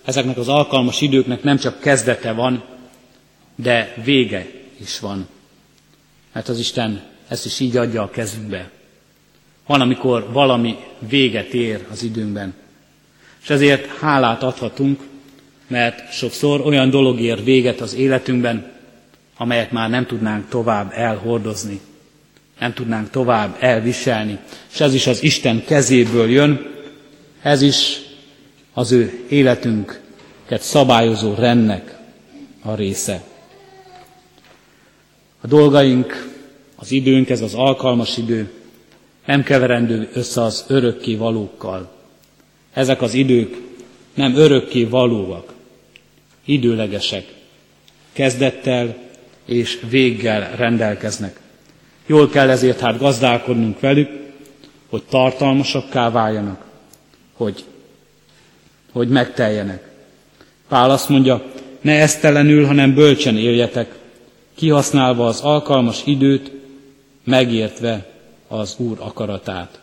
ezeknek 0.05 0.37
az 0.37 0.49
alkalmas 0.49 1.01
időknek 1.01 1.43
nem 1.43 1.57
csak 1.57 1.81
kezdete 1.81 2.33
van, 2.33 2.62
de 3.55 3.95
vége 4.05 4.51
is 4.81 5.01
van. 5.01 5.29
Mert 6.33 6.49
az 6.49 6.59
Isten 6.59 7.03
ezt 7.29 7.47
is 7.47 7.61
így 7.61 7.77
adja 7.77 8.03
a 8.03 8.11
kezünkbe. 8.11 8.71
Van, 9.67 9.81
amikor 9.81 10.33
valami 10.33 10.77
véget 10.99 11.55
ér 11.55 11.87
az 11.91 12.03
időnkben. 12.03 12.55
És 13.43 13.51
ezért 13.51 13.87
hálát 13.87 14.43
adhatunk, 14.43 15.01
mert 15.67 16.12
sokszor 16.12 16.61
olyan 16.61 16.91
dolog 16.91 17.21
ér 17.21 17.45
véget 17.45 17.81
az 17.81 17.95
életünkben, 17.95 18.71
amelyet 19.37 19.73
már 19.73 19.91
nem 19.91 20.07
tudnánk 20.07 20.49
tovább 20.49 20.93
elhordozni, 20.95 21.81
nem 22.59 22.73
tudnánk 22.73 23.11
tovább 23.11 23.57
elviselni. 23.61 24.38
És 24.73 24.81
ez 24.81 24.95
is 24.95 25.07
az 25.07 25.23
Isten 25.23 25.65
kezéből 25.65 26.31
jön, 26.31 26.71
ez 27.43 27.62
is 27.62 28.01
az 28.73 28.93
ő 28.93 29.25
életünket 29.29 30.61
szabályozó 30.61 31.35
rendnek 31.35 31.99
a 32.63 32.75
része. 32.75 33.23
A 35.41 35.47
dolgaink, 35.47 36.31
az 36.77 36.91
időnk, 36.91 37.31
ez 37.31 37.41
az 37.41 37.55
alkalmas 37.55 38.17
idő, 38.17 38.51
nem 39.27 39.43
keverendő 39.43 40.09
össze 40.13 40.43
az 40.43 40.65
örökké 40.69 41.15
valókkal. 41.15 41.91
Ezek 42.73 43.03
az 43.03 43.15
idők 43.15 43.57
nem 44.15 44.35
örökké 44.37 44.85
valóak, 44.85 45.53
időlegesek, 46.45 47.35
kezdettel 48.13 48.97
és 49.45 49.81
véggel 49.89 50.57
rendelkeznek. 50.57 51.41
Jól 52.07 52.29
kell 52.29 52.51
ezért 52.51 52.81
hát 52.81 52.99
gazdálkodnunk 52.99 53.81
velük, 53.81 54.11
hogy 54.89 55.03
tartalmasakká 55.09 56.11
váljanak, 56.11 56.65
hogy, 57.33 57.65
hogy 58.93 59.09
megteljenek. 59.09 59.91
Pál 60.69 60.91
azt 60.91 61.09
mondja, 61.09 61.43
ne 61.81 61.93
esztelenül, 62.01 62.67
hanem 62.67 62.95
bölcsen 62.95 63.37
éljetek, 63.37 63.95
kihasználva 64.55 65.27
az 65.27 65.41
alkalmas 65.41 66.03
időt, 66.05 66.51
megértve 67.25 68.07
az 68.49 68.75
Úr 68.79 68.97
akaratát. 69.01 69.81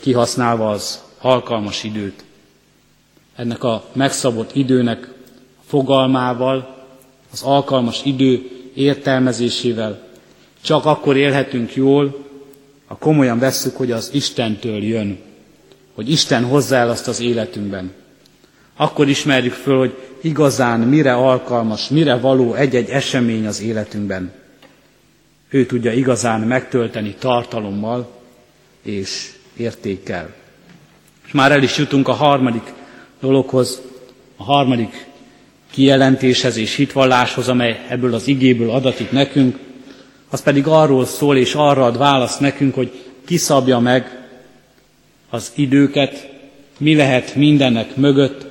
Kihasználva 0.00 0.70
az 0.70 1.02
alkalmas 1.20 1.84
időt. 1.84 2.24
Ennek 3.36 3.64
a 3.64 3.84
megszabott 3.92 4.54
időnek 4.54 5.08
fogalmával, 5.66 6.84
az 7.32 7.42
alkalmas 7.42 8.00
idő 8.04 8.50
értelmezésével 8.74 10.06
csak 10.66 10.84
akkor 10.84 11.16
élhetünk 11.16 11.74
jól, 11.74 12.24
ha 12.86 12.96
komolyan 12.96 13.38
vesszük, 13.38 13.76
hogy 13.76 13.90
az 13.90 14.10
Istentől 14.12 14.82
jön, 14.82 15.18
hogy 15.96 16.10
Isten 16.10 16.44
hozzá 16.44 16.80
el 16.80 16.90
azt 16.90 17.08
az 17.08 17.20
életünkben. 17.20 17.92
Akkor 18.76 19.08
ismerjük 19.08 19.52
föl, 19.52 19.78
hogy 19.78 19.96
igazán 20.20 20.80
mire 20.80 21.14
alkalmas, 21.14 21.88
mire 21.88 22.16
való 22.16 22.54
egy-egy 22.54 22.88
esemény 22.88 23.46
az 23.46 23.62
életünkben. 23.62 24.32
Ő 25.48 25.66
tudja 25.66 25.92
igazán 25.92 26.40
megtölteni 26.40 27.14
tartalommal 27.18 28.10
és 28.82 29.32
értékkel. 29.56 30.34
És 31.26 31.32
már 31.32 31.52
el 31.52 31.62
is 31.62 31.78
jutunk 31.78 32.08
a 32.08 32.12
harmadik 32.12 32.72
dologhoz, 33.20 33.80
a 34.36 34.44
harmadik 34.44 35.06
kijelentéshez 35.70 36.56
és 36.56 36.74
hitvalláshoz, 36.74 37.48
amely 37.48 37.86
ebből 37.88 38.14
az 38.14 38.28
igéből 38.28 38.70
adatik 38.70 39.10
nekünk, 39.10 39.58
az 40.30 40.42
pedig 40.42 40.66
arról 40.66 41.06
szól 41.06 41.36
és 41.36 41.54
arra 41.54 41.84
ad 41.84 41.98
választ 41.98 42.40
nekünk, 42.40 42.74
hogy 42.74 43.04
kiszabja 43.24 43.78
meg 43.78 44.25
az 45.30 45.52
időket, 45.54 46.28
mi 46.78 46.94
lehet 46.94 47.34
mindennek 47.34 47.96
mögött, 47.96 48.46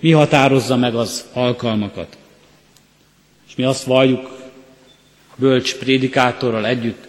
mi 0.00 0.12
határozza 0.12 0.76
meg 0.76 0.94
az 0.94 1.24
alkalmakat. 1.32 2.18
És 3.48 3.54
mi 3.56 3.64
azt 3.64 3.84
valljuk 3.84 4.30
a 5.30 5.34
bölcs 5.36 5.76
prédikátorral 5.76 6.66
együtt, 6.66 7.08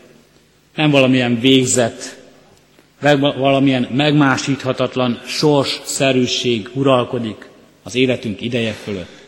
nem 0.75 0.91
valamilyen 0.91 1.39
végzett, 1.39 2.19
valamilyen 3.19 3.87
megmásíthatatlan 3.91 5.21
sorsszerűség 5.25 6.69
uralkodik 6.73 7.49
az 7.83 7.95
életünk 7.95 8.41
ideje 8.41 8.71
fölött. 8.71 9.19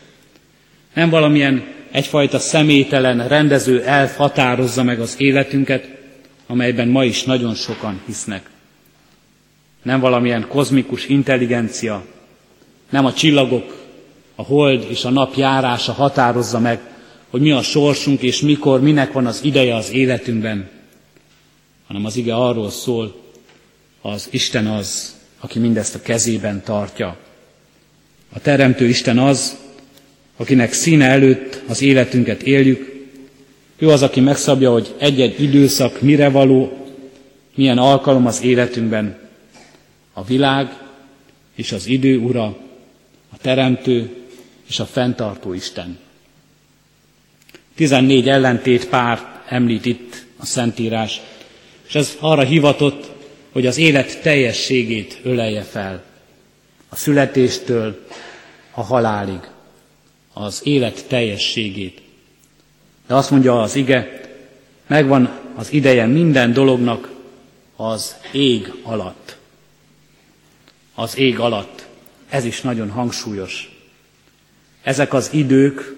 Nem 0.94 1.10
valamilyen 1.10 1.64
egyfajta 1.90 2.38
személytelen 2.38 3.28
rendező 3.28 3.82
elf 3.82 4.16
határozza 4.16 4.82
meg 4.82 5.00
az 5.00 5.14
életünket, 5.18 5.88
amelyben 6.46 6.88
ma 6.88 7.04
is 7.04 7.22
nagyon 7.22 7.54
sokan 7.54 8.00
hisznek. 8.06 8.50
Nem 9.84 10.00
valamilyen 10.00 10.48
kozmikus 10.48 11.06
intelligencia, 11.06 12.04
nem 12.90 13.04
a 13.04 13.12
csillagok, 13.12 13.84
a 14.34 14.42
hold 14.42 14.86
és 14.88 15.04
a 15.04 15.10
nap 15.10 15.34
járása 15.34 15.92
határozza 15.92 16.58
meg, 16.58 16.80
hogy 17.30 17.40
mi 17.40 17.50
a 17.50 17.62
sorsunk 17.62 18.22
és 18.22 18.40
mikor, 18.40 18.80
minek 18.80 19.12
van 19.12 19.26
az 19.26 19.40
ideje 19.44 19.74
az 19.74 19.92
életünkben, 19.92 20.68
hanem 21.86 22.04
az 22.04 22.16
ige 22.16 22.34
arról 22.34 22.70
szól, 22.70 23.14
az 24.02 24.28
Isten 24.30 24.66
az, 24.66 25.16
aki 25.40 25.58
mindezt 25.58 25.94
a 25.94 26.02
kezében 26.02 26.62
tartja. 26.64 27.16
A 28.32 28.40
Teremtő 28.40 28.88
Isten 28.88 29.18
az, 29.18 29.56
akinek 30.36 30.72
színe 30.72 31.06
előtt 31.06 31.62
az 31.68 31.82
életünket 31.82 32.42
éljük. 32.42 33.08
Ő 33.78 33.88
az, 33.88 34.02
aki 34.02 34.20
megszabja, 34.20 34.72
hogy 34.72 34.94
egy-egy 34.98 35.42
időszak 35.42 36.00
mire 36.00 36.28
való, 36.28 36.86
milyen 37.54 37.78
alkalom 37.78 38.26
az 38.26 38.42
életünkben. 38.42 39.23
A 40.16 40.24
világ 40.24 40.72
és 41.54 41.72
az 41.72 41.86
idő 41.86 42.18
ura, 42.18 42.44
a 43.32 43.36
teremtő 43.40 44.16
és 44.68 44.78
a 44.80 44.86
fenntartó 44.86 45.52
Isten. 45.52 45.98
14 47.74 48.28
ellentét 48.28 48.88
pár 48.88 49.42
említ 49.48 49.84
itt 49.84 50.26
a 50.36 50.46
Szentírás, 50.46 51.20
és 51.86 51.94
ez 51.94 52.16
arra 52.20 52.42
hivatott, 52.42 53.10
hogy 53.52 53.66
az 53.66 53.78
élet 53.78 54.22
teljességét 54.22 55.20
ölelje 55.22 55.62
fel. 55.62 56.04
A 56.88 56.96
születéstől 56.96 58.06
a 58.74 58.82
halálig 58.82 59.40
az 60.32 60.60
élet 60.64 61.06
teljességét. 61.08 62.00
De 63.06 63.14
azt 63.14 63.30
mondja 63.30 63.62
az 63.62 63.74
ige, 63.74 64.20
megvan 64.86 65.40
az 65.54 65.72
ideje 65.72 66.06
minden 66.06 66.52
dolognak 66.52 67.10
az 67.76 68.16
ég 68.32 68.72
alatt. 68.82 69.36
Az 70.94 71.18
ég 71.18 71.38
alatt. 71.38 71.86
Ez 72.28 72.44
is 72.44 72.60
nagyon 72.60 72.90
hangsúlyos. 72.90 73.78
Ezek 74.82 75.12
az 75.12 75.32
idők, 75.32 75.96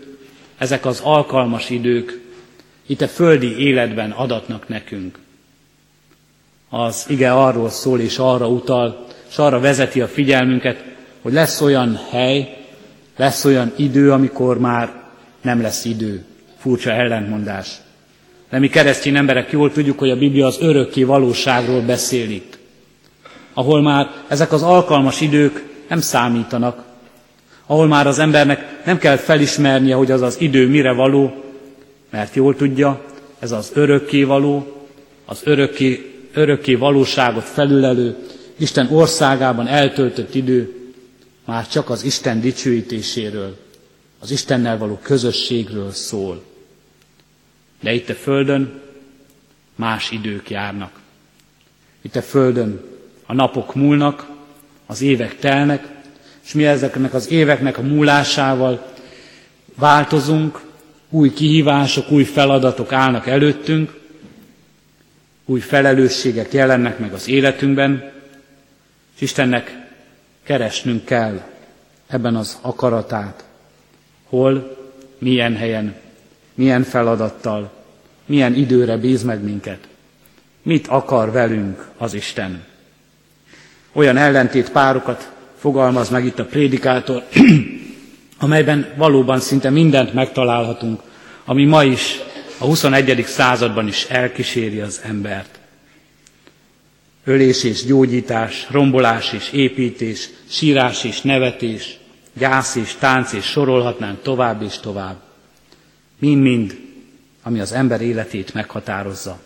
ezek 0.58 0.86
az 0.86 1.00
alkalmas 1.02 1.70
idők 1.70 2.20
itt 2.86 3.00
a 3.00 3.08
földi 3.08 3.58
életben 3.58 4.10
adatnak 4.10 4.68
nekünk. 4.68 5.18
Az 6.68 7.04
ige 7.08 7.32
arról 7.32 7.68
szól 7.70 8.00
és 8.00 8.18
arra 8.18 8.48
utal, 8.48 9.06
és 9.30 9.38
arra 9.38 9.60
vezeti 9.60 10.00
a 10.00 10.08
figyelmünket, 10.08 10.84
hogy 11.22 11.32
lesz 11.32 11.60
olyan 11.60 12.00
hely, 12.10 12.56
lesz 13.16 13.44
olyan 13.44 13.72
idő, 13.76 14.12
amikor 14.12 14.58
már 14.58 15.02
nem 15.40 15.60
lesz 15.60 15.84
idő. 15.84 16.24
Furcsa 16.58 16.90
ellentmondás. 16.90 17.68
De 18.50 18.58
mi 18.58 18.68
keresztény 18.68 19.16
emberek 19.16 19.50
jól 19.50 19.72
tudjuk, 19.72 19.98
hogy 19.98 20.10
a 20.10 20.16
Biblia 20.16 20.46
az 20.46 20.58
örökké 20.60 21.02
valóságról 21.02 21.80
beszél 21.80 22.30
itt. 22.30 22.55
Ahol 23.58 23.82
már 23.82 24.10
ezek 24.28 24.52
az 24.52 24.62
alkalmas 24.62 25.20
idők 25.20 25.62
nem 25.88 26.00
számítanak. 26.00 26.84
Ahol 27.66 27.86
már 27.86 28.06
az 28.06 28.18
embernek 28.18 28.84
nem 28.84 28.98
kell 28.98 29.16
felismernie, 29.16 29.94
hogy 29.94 30.10
az 30.10 30.22
az 30.22 30.40
idő 30.40 30.68
mire 30.68 30.92
való, 30.92 31.44
mert 32.10 32.34
jól 32.34 32.56
tudja, 32.56 33.04
ez 33.38 33.52
az 33.52 33.70
örökké 33.74 34.22
való, 34.22 34.86
az 35.24 35.40
örökké, 35.44 36.14
örökké 36.32 36.74
valóságot 36.74 37.44
felülelő, 37.44 38.16
Isten 38.56 38.88
országában 38.92 39.66
eltöltött 39.66 40.34
idő, 40.34 40.74
már 41.44 41.68
csak 41.68 41.90
az 41.90 42.04
Isten 42.04 42.40
dicsőítéséről, 42.40 43.56
az 44.20 44.30
Istennel 44.30 44.78
való 44.78 44.98
közösségről 45.02 45.90
szól. 45.90 46.42
De 47.80 47.92
itt 47.92 48.08
a 48.08 48.14
Földön 48.14 48.80
más 49.74 50.10
idők 50.10 50.50
járnak. 50.50 50.90
Itt 52.02 52.16
a 52.16 52.22
Földön 52.22 52.94
a 53.26 53.34
napok 53.34 53.74
múlnak, 53.74 54.26
az 54.86 55.02
évek 55.02 55.38
telnek, 55.38 55.86
és 56.44 56.52
mi 56.52 56.66
ezeknek 56.66 57.14
az 57.14 57.30
éveknek 57.30 57.78
a 57.78 57.82
múlásával 57.82 58.92
változunk, 59.74 60.60
új 61.10 61.32
kihívások, 61.32 62.10
új 62.10 62.24
feladatok 62.24 62.92
állnak 62.92 63.26
előttünk, 63.26 64.00
új 65.44 65.60
felelősségek 65.60 66.52
jelennek 66.52 66.98
meg 66.98 67.12
az 67.12 67.28
életünkben, 67.28 68.12
és 69.14 69.20
Istennek 69.20 69.86
keresnünk 70.42 71.04
kell 71.04 71.42
ebben 72.06 72.36
az 72.36 72.58
akaratát. 72.60 73.44
Hol, 74.28 74.76
milyen 75.18 75.56
helyen, 75.56 75.94
milyen 76.54 76.82
feladattal, 76.82 77.72
milyen 78.26 78.54
időre 78.54 78.96
bíz 78.96 79.22
meg 79.22 79.42
minket. 79.42 79.88
Mit 80.62 80.86
akar 80.86 81.30
velünk 81.30 81.88
az 81.96 82.14
Isten? 82.14 82.64
Olyan 83.96 84.16
ellentét 84.16 84.70
párokat 84.70 85.32
fogalmaz 85.58 86.08
meg 86.08 86.24
itt 86.24 86.38
a 86.38 86.44
prédikátor, 86.44 87.22
amelyben 88.38 88.92
valóban 88.96 89.40
szinte 89.40 89.70
mindent 89.70 90.14
megtalálhatunk, 90.14 91.00
ami 91.44 91.64
ma 91.64 91.84
is, 91.84 92.20
a 92.58 92.64
21. 92.64 93.24
században 93.26 93.86
is 93.86 94.04
elkíséri 94.04 94.80
az 94.80 95.00
embert 95.04 95.58
ölés 97.24 97.64
és 97.64 97.84
gyógyítás, 97.84 98.66
rombolás 98.70 99.32
és 99.32 99.52
építés, 99.52 100.28
sírás 100.48 101.04
és 101.04 101.20
nevetés, 101.20 101.98
gyász 102.32 102.74
és 102.74 102.94
tánc 102.98 103.32
és 103.32 103.44
sorolhatnánk 103.44 104.22
tovább 104.22 104.62
és 104.62 104.78
tovább. 104.78 105.16
Mind-mind, 106.18 106.78
ami 107.42 107.60
az 107.60 107.72
ember 107.72 108.00
életét 108.00 108.54
meghatározza. 108.54 109.38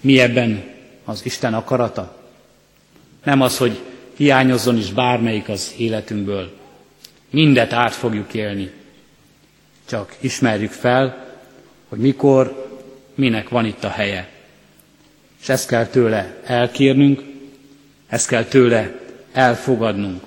Mi 0.00 0.20
ebben 0.20 0.64
az 1.04 1.20
Isten 1.24 1.54
akarata? 1.54 2.23
Nem 3.24 3.40
az, 3.40 3.56
hogy 3.58 3.78
hiányozzon 4.16 4.76
is 4.76 4.92
bármelyik 4.92 5.48
az 5.48 5.74
életünkből. 5.76 6.52
Mindet 7.30 7.72
át 7.72 7.92
fogjuk 7.94 8.34
élni. 8.34 8.70
Csak 9.88 10.14
ismerjük 10.20 10.70
fel, 10.72 11.26
hogy 11.88 11.98
mikor, 11.98 12.68
minek 13.14 13.48
van 13.48 13.64
itt 13.66 13.84
a 13.84 13.88
helye. 13.88 14.28
És 15.42 15.48
ezt 15.48 15.68
kell 15.68 15.86
tőle 15.86 16.36
elkérnünk, 16.44 17.22
ezt 18.08 18.28
kell 18.28 18.44
tőle 18.44 18.98
elfogadnunk. 19.32 20.22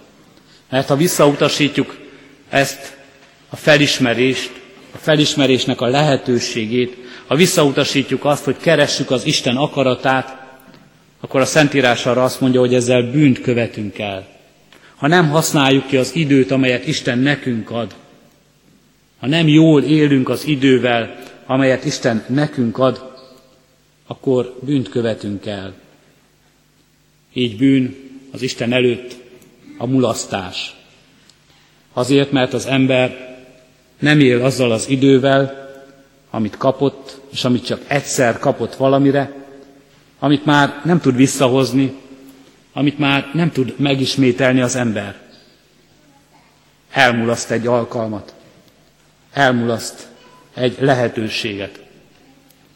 Mert 0.69 0.87
ha 0.87 0.95
visszautasítjuk 0.95 1.97
ezt 2.49 2.97
a 3.49 3.55
felismerést, 3.55 4.51
a 4.91 4.97
felismerésnek 4.97 5.81
a 5.81 5.87
lehetőségét, 5.87 6.97
ha 7.27 7.35
visszautasítjuk 7.35 8.25
azt, 8.25 8.43
hogy 8.43 8.57
keressük 8.57 9.11
az 9.11 9.25
Isten 9.25 9.55
akaratát, 9.55 10.46
akkor 11.19 11.41
a 11.41 11.45
Szentírás 11.45 12.05
arra 12.05 12.23
azt 12.23 12.41
mondja, 12.41 12.59
hogy 12.59 12.73
ezzel 12.73 13.11
bűnt 13.11 13.41
követünk 13.41 13.99
el. 13.99 14.27
Ha 14.95 15.07
nem 15.07 15.29
használjuk 15.29 15.87
ki 15.87 15.97
az 15.97 16.15
időt, 16.15 16.51
amelyet 16.51 16.87
Isten 16.87 17.19
nekünk 17.19 17.71
ad, 17.71 17.95
ha 19.19 19.27
nem 19.27 19.47
jól 19.47 19.83
élünk 19.83 20.29
az 20.29 20.45
idővel, 20.45 21.19
amelyet 21.45 21.85
Isten 21.85 22.23
nekünk 22.27 22.77
ad, 22.77 23.13
akkor 24.07 24.57
bűnt 24.61 24.89
követünk 24.89 25.45
el. 25.45 25.73
Így 27.33 27.57
bűn 27.57 27.95
az 28.31 28.41
Isten 28.41 28.73
előtt 28.73 29.15
a 29.77 29.85
mulasztás. 29.85 30.75
Azért, 31.93 32.31
mert 32.31 32.53
az 32.53 32.65
ember 32.65 33.37
nem 33.99 34.19
él 34.19 34.43
azzal 34.43 34.71
az 34.71 34.89
idővel, 34.89 35.65
amit 36.29 36.57
kapott, 36.57 37.19
és 37.31 37.43
amit 37.43 37.65
csak 37.65 37.81
egyszer 37.87 38.39
kapott 38.39 38.75
valamire, 38.75 39.36
amit 40.19 40.45
már 40.45 40.81
nem 40.83 40.99
tud 40.99 41.15
visszahozni, 41.15 41.93
amit 42.73 42.99
már 42.99 43.29
nem 43.33 43.51
tud 43.51 43.73
megismételni 43.77 44.61
az 44.61 44.75
ember. 44.75 45.15
Elmulaszt 46.91 47.51
egy 47.51 47.67
alkalmat, 47.67 48.33
elmulaszt 49.33 50.07
egy 50.53 50.77
lehetőséget, 50.79 51.79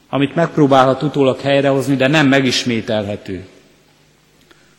amit 0.10 0.36
megpróbálhat 0.36 1.04
utólag 1.04 1.40
helyrehozni, 1.40 1.96
de 1.96 2.08
nem 2.08 2.28
megismételhető. 2.28 3.48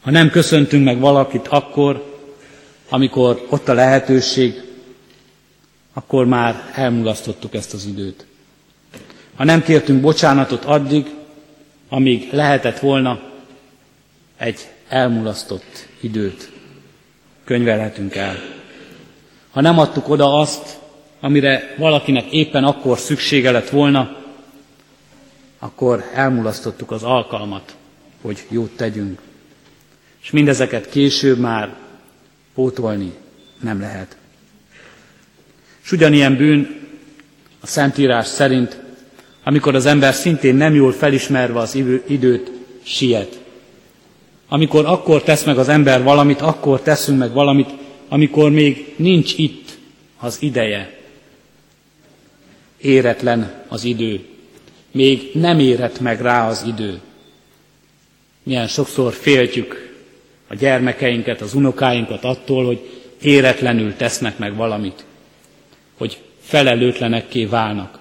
Ha 0.03 0.11
nem 0.11 0.31
köszöntünk 0.31 0.85
meg 0.85 0.99
valakit 0.99 1.49
akkor, 1.49 2.11
amikor 2.89 3.47
ott 3.49 3.69
a 3.69 3.75
lehetőség, 3.75 4.63
akkor 5.93 6.27
már 6.27 6.71
elmulasztottuk 6.75 7.55
ezt 7.55 7.75
az 7.75 7.85
időt. 7.85 8.27
Ha 9.37 9.45
nem 9.45 9.63
kértünk 9.63 10.01
bocsánatot 10.01 10.65
addig, 10.65 11.07
amíg 11.93 12.29
lehetett 12.31 12.79
volna 12.79 13.21
egy 14.37 14.69
elmulasztott 14.89 15.89
időt 16.01 16.51
könyvelhetünk 17.45 18.15
el. 18.15 18.37
Ha 19.51 19.61
nem 19.61 19.79
adtuk 19.79 20.09
oda 20.09 20.35
azt, 20.35 20.79
amire 21.21 21.75
valakinek 21.79 22.33
éppen 22.33 22.65
akkor 22.65 22.99
szüksége 22.99 23.51
lett 23.51 23.69
volna, 23.69 24.17
akkor 25.59 26.05
elmulasztottuk 26.15 26.91
az 26.91 27.03
alkalmat, 27.03 27.77
hogy 28.21 28.47
jót 28.49 28.77
tegyünk. 28.77 29.21
És 30.23 30.31
mindezeket 30.31 30.89
később 30.89 31.39
már 31.39 31.75
pótolni 32.55 33.13
nem 33.61 33.81
lehet. 33.81 34.17
És 35.85 35.93
ugyanilyen 35.93 36.37
bűn 36.37 36.89
a 37.61 37.67
Szentírás 37.67 38.27
szerint 38.27 38.82
amikor 39.45 39.75
az 39.75 39.87
ember 39.87 40.15
szintén 40.15 40.55
nem 40.55 40.75
jól 40.75 40.93
felismerve 40.93 41.59
az 41.59 41.75
időt 42.07 42.51
siet. 42.83 43.41
Amikor 44.49 44.87
akkor 44.87 45.23
tesz 45.23 45.45
meg 45.45 45.59
az 45.59 45.69
ember 45.69 46.03
valamit, 46.03 46.41
akkor 46.41 46.81
teszünk 46.81 47.19
meg 47.19 47.33
valamit, 47.33 47.71
amikor 48.09 48.51
még 48.51 48.95
nincs 48.97 49.39
itt 49.39 49.79
az 50.19 50.43
ideje. 50.43 51.01
Éretlen 52.81 53.65
az 53.69 53.85
idő. 53.85 54.25
Még 54.91 55.31
nem 55.35 55.59
érett 55.59 56.01
meg 56.01 56.21
rá 56.21 56.49
az 56.49 56.65
idő. 56.67 57.01
Milyen 58.43 58.67
sokszor 58.67 59.13
féltjük 59.13 59.97
a 60.49 60.55
gyermekeinket, 60.55 61.41
az 61.41 61.55
unokáinkat 61.55 62.25
attól, 62.25 62.67
hogy 62.67 62.91
éretlenül 63.23 63.97
tesznek 63.97 64.39
meg 64.39 64.57
valamit, 64.57 65.05
hogy 65.97 66.19
felelőtlenekké 66.41 67.45
válnak 67.45 67.99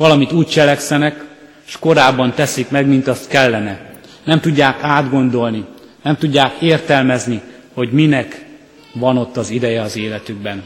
valamit 0.00 0.32
úgy 0.32 0.46
cselekszenek, 0.46 1.24
és 1.66 1.76
korábban 1.78 2.34
teszik 2.34 2.70
meg, 2.70 2.86
mint 2.86 3.08
azt 3.08 3.28
kellene. 3.28 3.80
Nem 4.24 4.40
tudják 4.40 4.82
átgondolni, 4.82 5.64
nem 6.02 6.16
tudják 6.16 6.52
értelmezni, 6.60 7.40
hogy 7.74 7.92
minek 7.92 8.44
van 8.92 9.16
ott 9.18 9.36
az 9.36 9.50
ideje 9.50 9.82
az 9.82 9.96
életükben. 9.96 10.64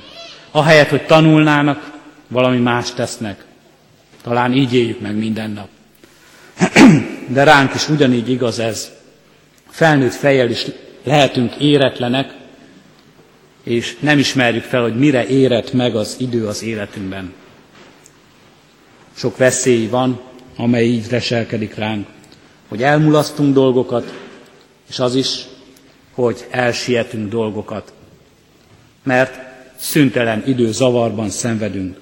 Ahelyett, 0.50 0.88
hogy 0.88 1.06
tanulnának, 1.06 1.90
valami 2.28 2.58
más 2.58 2.92
tesznek. 2.92 3.44
Talán 4.22 4.52
így 4.52 4.74
éljük 4.74 5.00
meg 5.00 5.16
minden 5.16 5.50
nap. 5.50 5.68
De 7.34 7.44
ránk 7.44 7.74
is 7.74 7.88
ugyanígy 7.88 8.30
igaz 8.30 8.58
ez. 8.58 8.90
Felnőtt 9.70 10.14
fejjel 10.14 10.50
is 10.50 10.64
lehetünk 11.04 11.54
éretlenek, 11.54 12.34
és 13.64 13.96
nem 14.00 14.18
ismerjük 14.18 14.64
fel, 14.64 14.82
hogy 14.82 14.98
mire 14.98 15.26
érett 15.26 15.72
meg 15.72 15.96
az 15.96 16.16
idő 16.18 16.46
az 16.46 16.62
életünkben. 16.62 17.32
Sok 19.16 19.36
veszély 19.36 19.86
van, 19.86 20.20
amely 20.56 20.84
így 20.84 21.08
reselkedik 21.08 21.74
ránk, 21.74 22.06
hogy 22.68 22.82
elmulasztunk 22.82 23.54
dolgokat, 23.54 24.14
és 24.88 24.98
az 24.98 25.14
is, 25.14 25.44
hogy 26.14 26.46
elsietünk 26.50 27.30
dolgokat, 27.30 27.92
mert 29.02 29.38
szüntelen 29.76 30.42
idő 30.46 30.72
zavarban 30.72 31.30
szenvedünk. 31.30 31.96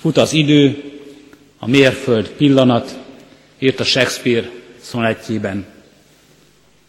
Fut 0.00 0.16
az 0.16 0.32
idő, 0.32 0.82
a 1.58 1.66
mérföld 1.68 2.28
pillanat, 2.28 2.98
írt 3.58 3.80
a 3.80 3.84
Shakespeare 3.84 4.50
szonettjében. 4.80 5.66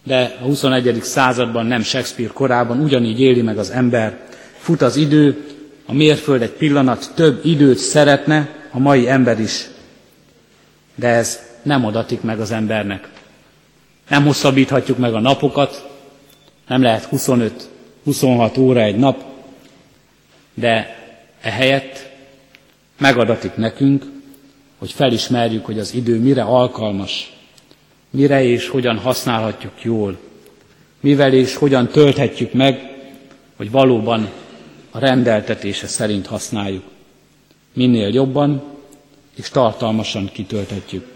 De 0.03 0.37
a 0.41 0.43
21. 0.43 0.99
században, 1.03 1.65
nem 1.65 1.81
Shakespeare 1.81 2.31
korában 2.33 2.79
ugyanígy 2.79 3.19
éli 3.21 3.41
meg 3.41 3.57
az 3.57 3.69
ember. 3.69 4.19
Fut 4.57 4.81
az 4.81 4.95
idő, 4.95 5.43
a 5.85 5.93
mérföld 5.93 6.41
egy 6.41 6.49
pillanat 6.51 7.11
több 7.15 7.45
időt 7.45 7.77
szeretne, 7.77 8.58
a 8.79 8.81
mai 8.81 9.07
ember 9.09 9.39
is, 9.39 9.67
de 10.95 11.07
ez 11.07 11.39
nem 11.61 11.85
adatik 11.85 12.21
meg 12.21 12.39
az 12.39 12.51
embernek. 12.51 13.09
Nem 14.09 14.25
hosszabbíthatjuk 14.25 14.97
meg 14.97 15.13
a 15.13 15.19
napokat, 15.19 15.89
nem 16.67 16.81
lehet 16.81 17.07
25-26 17.11 18.59
óra 18.59 18.81
egy 18.81 18.95
nap, 18.95 19.23
de 20.53 20.95
ehelyett 21.41 22.09
megadatik 22.97 23.55
nekünk, 23.55 24.05
hogy 24.77 24.91
felismerjük, 24.91 25.65
hogy 25.65 25.79
az 25.79 25.93
idő 25.93 26.19
mire 26.19 26.43
alkalmas, 26.43 27.33
mire 28.09 28.43
és 28.43 28.67
hogyan 28.67 28.97
használhatjuk 28.97 29.83
jól, 29.83 30.19
mivel 30.99 31.33
és 31.33 31.55
hogyan 31.55 31.87
tölthetjük 31.87 32.53
meg, 32.53 32.79
hogy 33.55 33.71
valóban 33.71 34.29
a 34.91 34.99
rendeltetése 34.99 35.87
szerint 35.87 36.25
használjuk 36.27 36.83
minél 37.73 38.13
jobban 38.13 38.63
és 39.35 39.49
tartalmasan 39.49 40.29
kitölthetjük. 40.33 41.07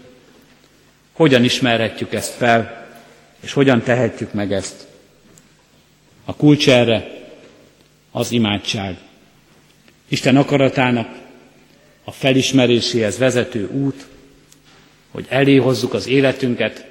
Hogyan 1.12 1.44
ismerhetjük 1.44 2.12
ezt 2.12 2.32
fel, 2.34 2.86
és 3.40 3.52
hogyan 3.52 3.82
tehetjük 3.82 4.32
meg 4.32 4.52
ezt? 4.52 4.86
A 6.24 6.34
kulcs 6.36 6.68
erre 6.68 7.22
az 8.10 8.30
imádság. 8.32 8.96
Isten 10.08 10.36
akaratának 10.36 11.08
a 12.04 12.12
felismeréséhez 12.12 13.18
vezető 13.18 13.68
út, 13.68 14.06
hogy 15.10 15.26
elé 15.28 15.56
hozzuk 15.56 15.94
az 15.94 16.06
életünket, 16.06 16.86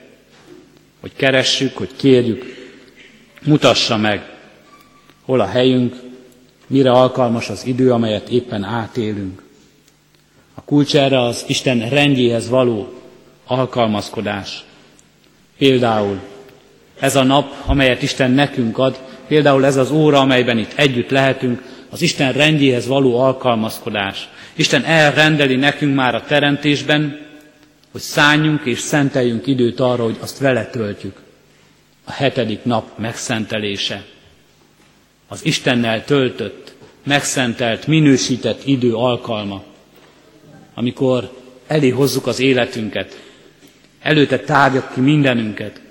hogy 1.00 1.12
keressük, 1.16 1.78
hogy 1.78 1.90
kérjük, 1.96 2.44
mutassa 3.46 3.98
meg, 3.98 4.30
hol 5.22 5.40
a 5.40 5.46
helyünk, 5.48 5.96
mire 6.68 6.92
alkalmas 6.92 7.50
az 7.50 7.66
idő, 7.66 7.92
amelyet 7.92 8.30
éppen 8.30 8.64
átélünk. 8.64 9.43
A 10.54 10.62
kulcs 10.64 10.96
erre 10.96 11.22
az 11.22 11.44
Isten 11.48 11.90
rendjéhez 11.90 12.50
való 12.50 12.94
alkalmazkodás. 13.46 14.64
Például 15.58 16.20
ez 17.00 17.16
a 17.16 17.24
nap, 17.24 17.54
amelyet 17.66 18.02
Isten 18.02 18.32
nekünk 18.32 18.78
ad, 18.78 19.00
például 19.28 19.66
ez 19.66 19.76
az 19.78 19.92
óra, 19.92 20.20
amelyben 20.20 20.58
itt 20.58 20.74
együtt 20.76 21.10
lehetünk, 21.10 21.62
az 21.90 22.02
Isten 22.02 22.32
rendjéhez 22.34 22.88
való 22.88 23.20
alkalmazkodás. 23.20 24.30
Isten 24.56 24.84
elrendeli 24.84 25.56
nekünk 25.56 25.96
már 25.96 26.16
a 26.16 26.24
teremtésben, 26.28 27.20
hogy 27.92 28.02
szálljunk 28.02 28.66
és 28.66 28.80
szenteljünk 28.80 29.48
időt 29.48 29.80
arra, 29.80 30.04
hogy 30.04 30.18
azt 30.20 30.38
vele 30.38 30.66
töltjük. 30.70 31.18
A 32.04 32.12
hetedik 32.12 32.64
nap 32.64 32.98
megszentelése. 32.98 34.04
Az 35.28 35.46
Istennel 35.46 36.06
töltött, 36.06 36.74
megszentelt, 37.04 37.88
minősített 37.88 38.62
idő 38.66 38.94
alkalma 38.96 39.64
amikor 40.74 41.32
elé 41.68 41.90
hozzuk 41.90 42.28
az 42.28 42.40
életünket, 42.40 43.22
előtte 44.02 44.40
tárgyak 44.40 44.94
ki 44.94 45.00
mindenünket, 45.00 45.82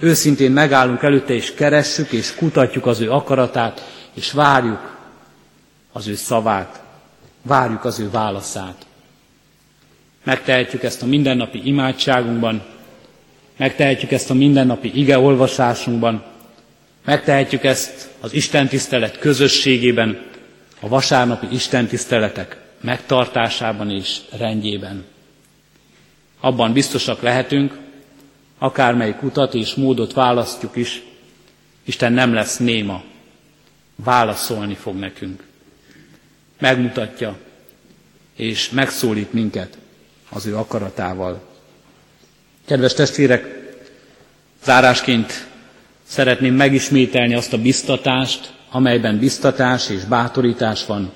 őszintén 0.00 0.52
megállunk 0.52 1.02
előtte, 1.02 1.34
és 1.34 1.54
keressük, 1.54 2.12
és 2.12 2.34
kutatjuk 2.34 2.86
az 2.86 3.00
ő 3.00 3.10
akaratát, 3.10 3.92
és 4.14 4.32
várjuk 4.32 4.98
az 5.92 6.06
ő 6.06 6.14
szavát, 6.14 6.82
várjuk 7.42 7.84
az 7.84 7.98
ő 7.98 8.10
válaszát. 8.10 8.86
Megtehetjük 10.24 10.82
ezt 10.82 11.02
a 11.02 11.06
mindennapi 11.06 11.60
imádságunkban, 11.64 12.62
megtehetjük 13.56 14.10
ezt 14.12 14.30
a 14.30 14.34
mindennapi 14.34 14.92
ige 14.94 15.18
olvasásunkban, 15.18 16.24
megtehetjük 17.04 17.64
ezt 17.64 18.08
az 18.20 18.32
Isten 18.32 18.68
tisztelet 18.68 19.18
közösségében, 19.18 20.28
a 20.80 20.88
vasárnapi 20.88 21.46
Isten 21.50 21.86
tiszteletek 21.86 22.59
megtartásában 22.80 23.90
és 23.90 24.20
rendjében. 24.38 25.04
Abban 26.40 26.72
biztosak 26.72 27.20
lehetünk, 27.22 27.78
akármelyik 28.58 29.22
utat 29.22 29.54
és 29.54 29.74
módot 29.74 30.12
választjuk 30.12 30.76
is, 30.76 31.02
Isten 31.84 32.12
nem 32.12 32.32
lesz 32.34 32.56
néma, 32.56 33.02
válaszolni 33.96 34.74
fog 34.74 34.94
nekünk. 34.96 35.44
Megmutatja 36.58 37.38
és 38.36 38.70
megszólít 38.70 39.32
minket 39.32 39.78
az 40.30 40.46
ő 40.46 40.56
akaratával. 40.56 41.48
Kedves 42.66 42.94
testvérek, 42.94 43.44
zárásként 44.64 45.46
szeretném 46.06 46.54
megismételni 46.54 47.34
azt 47.34 47.52
a 47.52 47.58
biztatást, 47.58 48.52
amelyben 48.70 49.18
biztatás 49.18 49.88
és 49.88 50.04
bátorítás 50.04 50.86
van, 50.86 51.12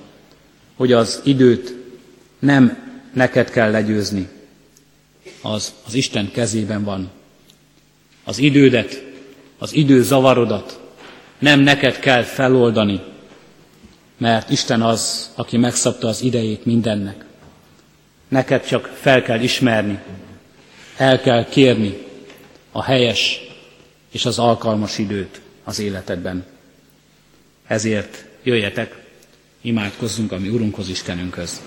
hogy 0.76 0.92
az 0.92 1.20
időt 1.24 1.74
nem 2.38 2.78
neked 3.12 3.50
kell 3.50 3.70
legyőzni, 3.70 4.28
az 5.42 5.72
az 5.86 5.94
Isten 5.94 6.30
kezében 6.32 6.84
van. 6.84 7.10
Az 8.24 8.38
idődet, 8.38 9.04
az 9.58 9.74
idő 9.74 10.02
zavarodat 10.02 10.80
nem 11.38 11.60
neked 11.60 11.98
kell 11.98 12.22
feloldani, 12.22 13.00
mert 14.18 14.50
Isten 14.50 14.82
az, 14.82 15.30
aki 15.34 15.56
megszabta 15.56 16.08
az 16.08 16.22
idejét 16.22 16.64
mindennek. 16.64 17.24
Neked 18.28 18.66
csak 18.66 18.84
fel 19.00 19.22
kell 19.22 19.40
ismerni, 19.40 19.98
el 20.96 21.20
kell 21.20 21.44
kérni 21.44 21.98
a 22.72 22.82
helyes 22.82 23.40
és 24.10 24.24
az 24.24 24.38
alkalmas 24.38 24.98
időt 24.98 25.40
az 25.64 25.78
életedben. 25.78 26.44
Ezért 27.66 28.24
jöjjetek, 28.42 29.03
imádkozzunk 29.64 30.32
a 30.32 30.38
mi 30.38 30.48
Urunkhoz, 30.48 30.88
Istenünkhöz. 30.88 31.60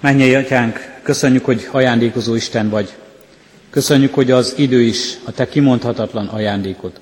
Mennyei 0.00 0.34
Atyánk, 0.34 1.00
köszönjük, 1.02 1.44
hogy 1.44 1.68
ajándékozó 1.70 2.34
Isten 2.34 2.68
vagy. 2.68 2.94
Köszönjük, 3.70 4.14
hogy 4.14 4.30
az 4.30 4.54
idő 4.56 4.82
is 4.82 5.18
a 5.24 5.32
Te 5.32 5.48
kimondhatatlan 5.48 6.26
ajándékod. 6.26 6.92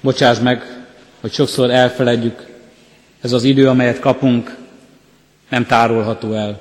Bocsáss 0.00 0.38
meg, 0.38 0.86
hogy 1.20 1.32
sokszor 1.32 1.70
elfeledjük, 1.70 2.46
ez 3.20 3.32
az 3.32 3.44
idő, 3.44 3.68
amelyet 3.68 3.98
kapunk, 4.00 4.56
nem 5.48 5.66
tárolható 5.66 6.32
el, 6.32 6.60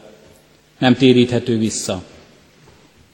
nem 0.78 0.96
téríthető 0.96 1.58
vissza. 1.58 2.04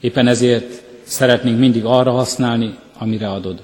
Éppen 0.00 0.26
ezért 0.26 0.82
szeretnénk 1.02 1.58
mindig 1.58 1.84
arra 1.84 2.10
használni, 2.10 2.78
amire 2.98 3.30
adod. 3.30 3.62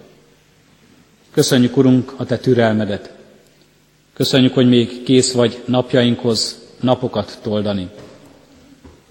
Köszönjük, 1.30 1.76
Urunk, 1.76 2.12
a 2.16 2.24
Te 2.24 2.38
türelmedet. 2.38 3.18
Köszönjük, 4.20 4.54
hogy 4.54 4.68
még 4.68 5.02
kész 5.02 5.32
vagy 5.32 5.62
napjainkhoz 5.64 6.58
napokat 6.80 7.38
toldani. 7.42 7.88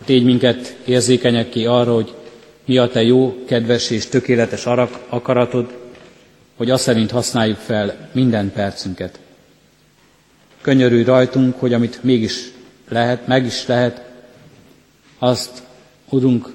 Tégy 0.06 0.24
minket 0.24 0.78
érzékenyekké 0.86 1.66
arra, 1.66 1.94
hogy 1.94 2.14
mi 2.66 2.78
a 2.78 2.88
Te 2.88 3.04
jó, 3.04 3.44
kedves 3.46 3.90
és 3.90 4.06
tökéletes 4.06 4.66
akaratod, 5.10 5.78
hogy 6.58 6.70
azt 6.70 6.84
szerint 6.84 7.12
használjuk 7.12 7.58
fel 7.58 8.10
minden 8.12 8.52
percünket. 8.52 9.20
Könyörülj 10.62 11.04
rajtunk, 11.04 11.60
hogy 11.60 11.74
amit 11.74 12.04
mégis 12.04 12.52
lehet, 12.90 13.28
meg 13.28 13.46
is 13.46 13.68
lehet, 13.68 14.02
azt, 15.20 15.64
Urunk, 16.10 16.54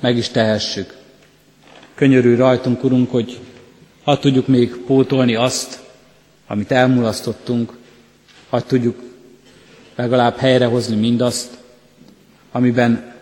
meg 0.00 0.16
is 0.16 0.28
tehessük. 0.28 0.94
Könyörülj 1.94 2.36
rajtunk, 2.36 2.84
Urunk, 2.84 3.10
hogy 3.10 3.38
ha 4.04 4.18
tudjuk 4.18 4.46
még 4.46 4.76
pótolni 4.76 5.34
azt, 5.34 5.81
amit 6.52 6.72
elmulasztottunk, 6.72 7.72
ha 8.48 8.62
tudjuk 8.62 9.02
legalább 9.94 10.36
helyrehozni 10.36 10.96
mindazt, 10.96 11.58
amiben 12.50 13.14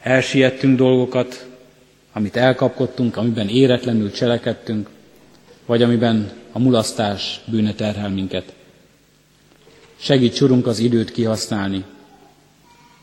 elsiettünk 0.00 0.76
dolgokat, 0.76 1.46
amit 2.12 2.36
elkapkodtunk, 2.36 3.16
amiben 3.16 3.48
éretlenül 3.48 4.10
cselekedtünk, 4.12 4.88
vagy 5.66 5.82
amiben 5.82 6.32
a 6.52 6.58
mulasztás 6.58 7.40
bűne 7.46 7.74
terhel 7.74 8.08
minket. 8.10 8.54
Segíts, 9.96 10.40
Urunk, 10.40 10.66
az 10.66 10.78
időt 10.78 11.10
kihasználni. 11.10 11.84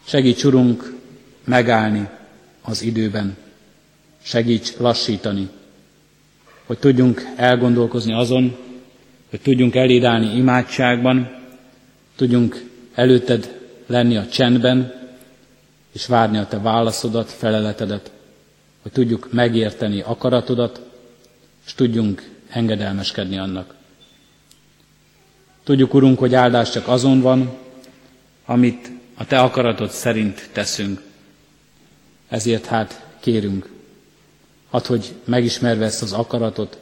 Segíts, 0.06 0.44
Urunk, 0.44 0.94
megállni 1.44 2.10
az 2.62 2.82
időben. 2.82 3.38
Segíts 4.22 4.78
lassítani, 4.78 5.50
hogy 6.66 6.78
tudjunk 6.78 7.26
elgondolkozni 7.36 8.14
azon, 8.14 8.68
hogy 9.30 9.42
tudjunk 9.42 9.76
elédálni 9.76 10.36
imádságban, 10.36 11.38
tudjunk 12.16 12.64
előtted 12.94 13.60
lenni 13.88 14.18
a 14.18 14.28
csendben, 14.28 14.94
és 15.92 16.06
várni 16.06 16.38
a 16.38 16.48
te 16.48 16.60
válaszodat, 16.60 17.32
feleletedet, 17.32 18.12
hogy 18.82 18.92
tudjuk 18.92 19.28
megérteni 19.32 20.02
akaratodat, 20.02 20.82
és 21.66 21.74
tudjunk 21.74 22.30
engedelmeskedni 22.50 23.38
annak. 23.38 23.76
Tudjuk, 25.64 25.94
Urunk, 25.94 26.20
hogy 26.20 26.34
áldás 26.36 26.72
csak 26.72 26.88
azon 26.88 27.22
van, 27.22 27.58
amit 28.46 28.92
a 29.16 29.26
Te 29.26 29.40
akaratod 29.40 29.90
szerint 29.90 30.50
teszünk. 30.52 31.02
Ezért 32.28 32.66
hát 32.66 33.06
kérünk, 33.20 33.70
hadd, 34.70 34.88
hogy 34.88 35.14
megismerve 35.26 35.86
ezt 35.86 36.02
az 36.02 36.14
akaratot, 36.14 36.78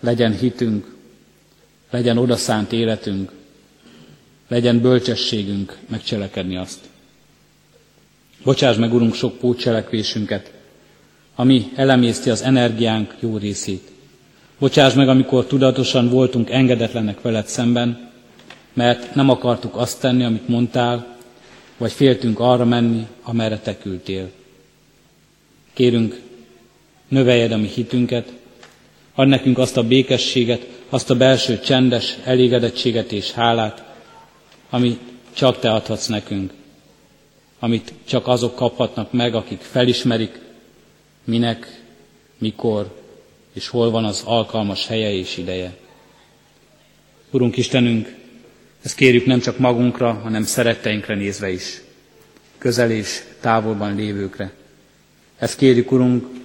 legyen 0.00 0.32
hitünk, 0.36 0.94
legyen 1.90 2.18
odaszánt 2.18 2.72
életünk, 2.72 3.32
legyen 4.48 4.80
bölcsességünk 4.80 5.78
megcselekedni 5.88 6.56
azt. 6.56 6.78
Bocsáss 8.44 8.76
meg, 8.76 8.94
Urunk, 8.94 9.14
sok 9.14 9.38
pótcselekvésünket, 9.38 10.52
ami 11.34 11.70
elemészti 11.74 12.30
az 12.30 12.42
energiánk 12.42 13.14
jó 13.20 13.36
részét. 13.36 13.90
Bocsáss 14.58 14.94
meg, 14.94 15.08
amikor 15.08 15.46
tudatosan 15.46 16.08
voltunk 16.08 16.50
engedetlenek 16.50 17.20
veled 17.20 17.46
szemben, 17.46 18.10
mert 18.72 19.14
nem 19.14 19.28
akartuk 19.28 19.76
azt 19.76 20.00
tenni, 20.00 20.24
amit 20.24 20.48
mondtál, 20.48 21.16
vagy 21.76 21.92
féltünk 21.92 22.38
arra 22.38 22.64
menni, 22.64 23.06
amerre 23.22 23.58
te 23.58 23.78
küldtél. 23.78 24.30
Kérünk, 25.72 26.20
növeljed 27.08 27.52
a 27.52 27.56
mi 27.56 27.66
hitünket, 27.66 28.32
ad 29.14 29.28
nekünk 29.28 29.58
azt 29.58 29.76
a 29.76 29.82
békességet, 29.82 30.66
azt 30.88 31.10
a 31.10 31.16
belső 31.16 31.58
csendes 31.60 32.16
elégedettséget 32.24 33.12
és 33.12 33.32
hálát, 33.32 33.84
ami 34.70 34.98
csak 35.32 35.58
te 35.58 35.72
adhatsz 35.72 36.06
nekünk, 36.06 36.52
amit 37.58 37.92
csak 38.04 38.26
azok 38.26 38.54
kaphatnak 38.54 39.12
meg, 39.12 39.34
akik 39.34 39.60
felismerik, 39.60 40.40
minek, 41.24 41.82
mikor 42.38 42.98
és 43.52 43.68
hol 43.68 43.90
van 43.90 44.04
az 44.04 44.22
alkalmas 44.24 44.86
helye 44.86 45.12
és 45.12 45.36
ideje. 45.36 45.76
Urunk 47.30 47.56
Istenünk, 47.56 48.14
ezt 48.82 48.94
kérjük 48.94 49.26
nem 49.26 49.40
csak 49.40 49.58
magunkra, 49.58 50.12
hanem 50.12 50.42
szeretteinkre 50.42 51.14
nézve 51.14 51.50
is, 51.50 51.80
közel 52.58 52.90
és 52.90 53.22
távolban 53.40 53.94
lévőkre. 53.94 54.52
Ezt 55.38 55.56
kérjük, 55.56 55.92
Urunk, 55.92 56.39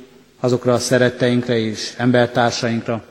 azokra 0.45 0.73
a 0.73 0.79
szeretteinkre 0.79 1.57
és 1.57 1.93
embertársainkra, 1.97 3.05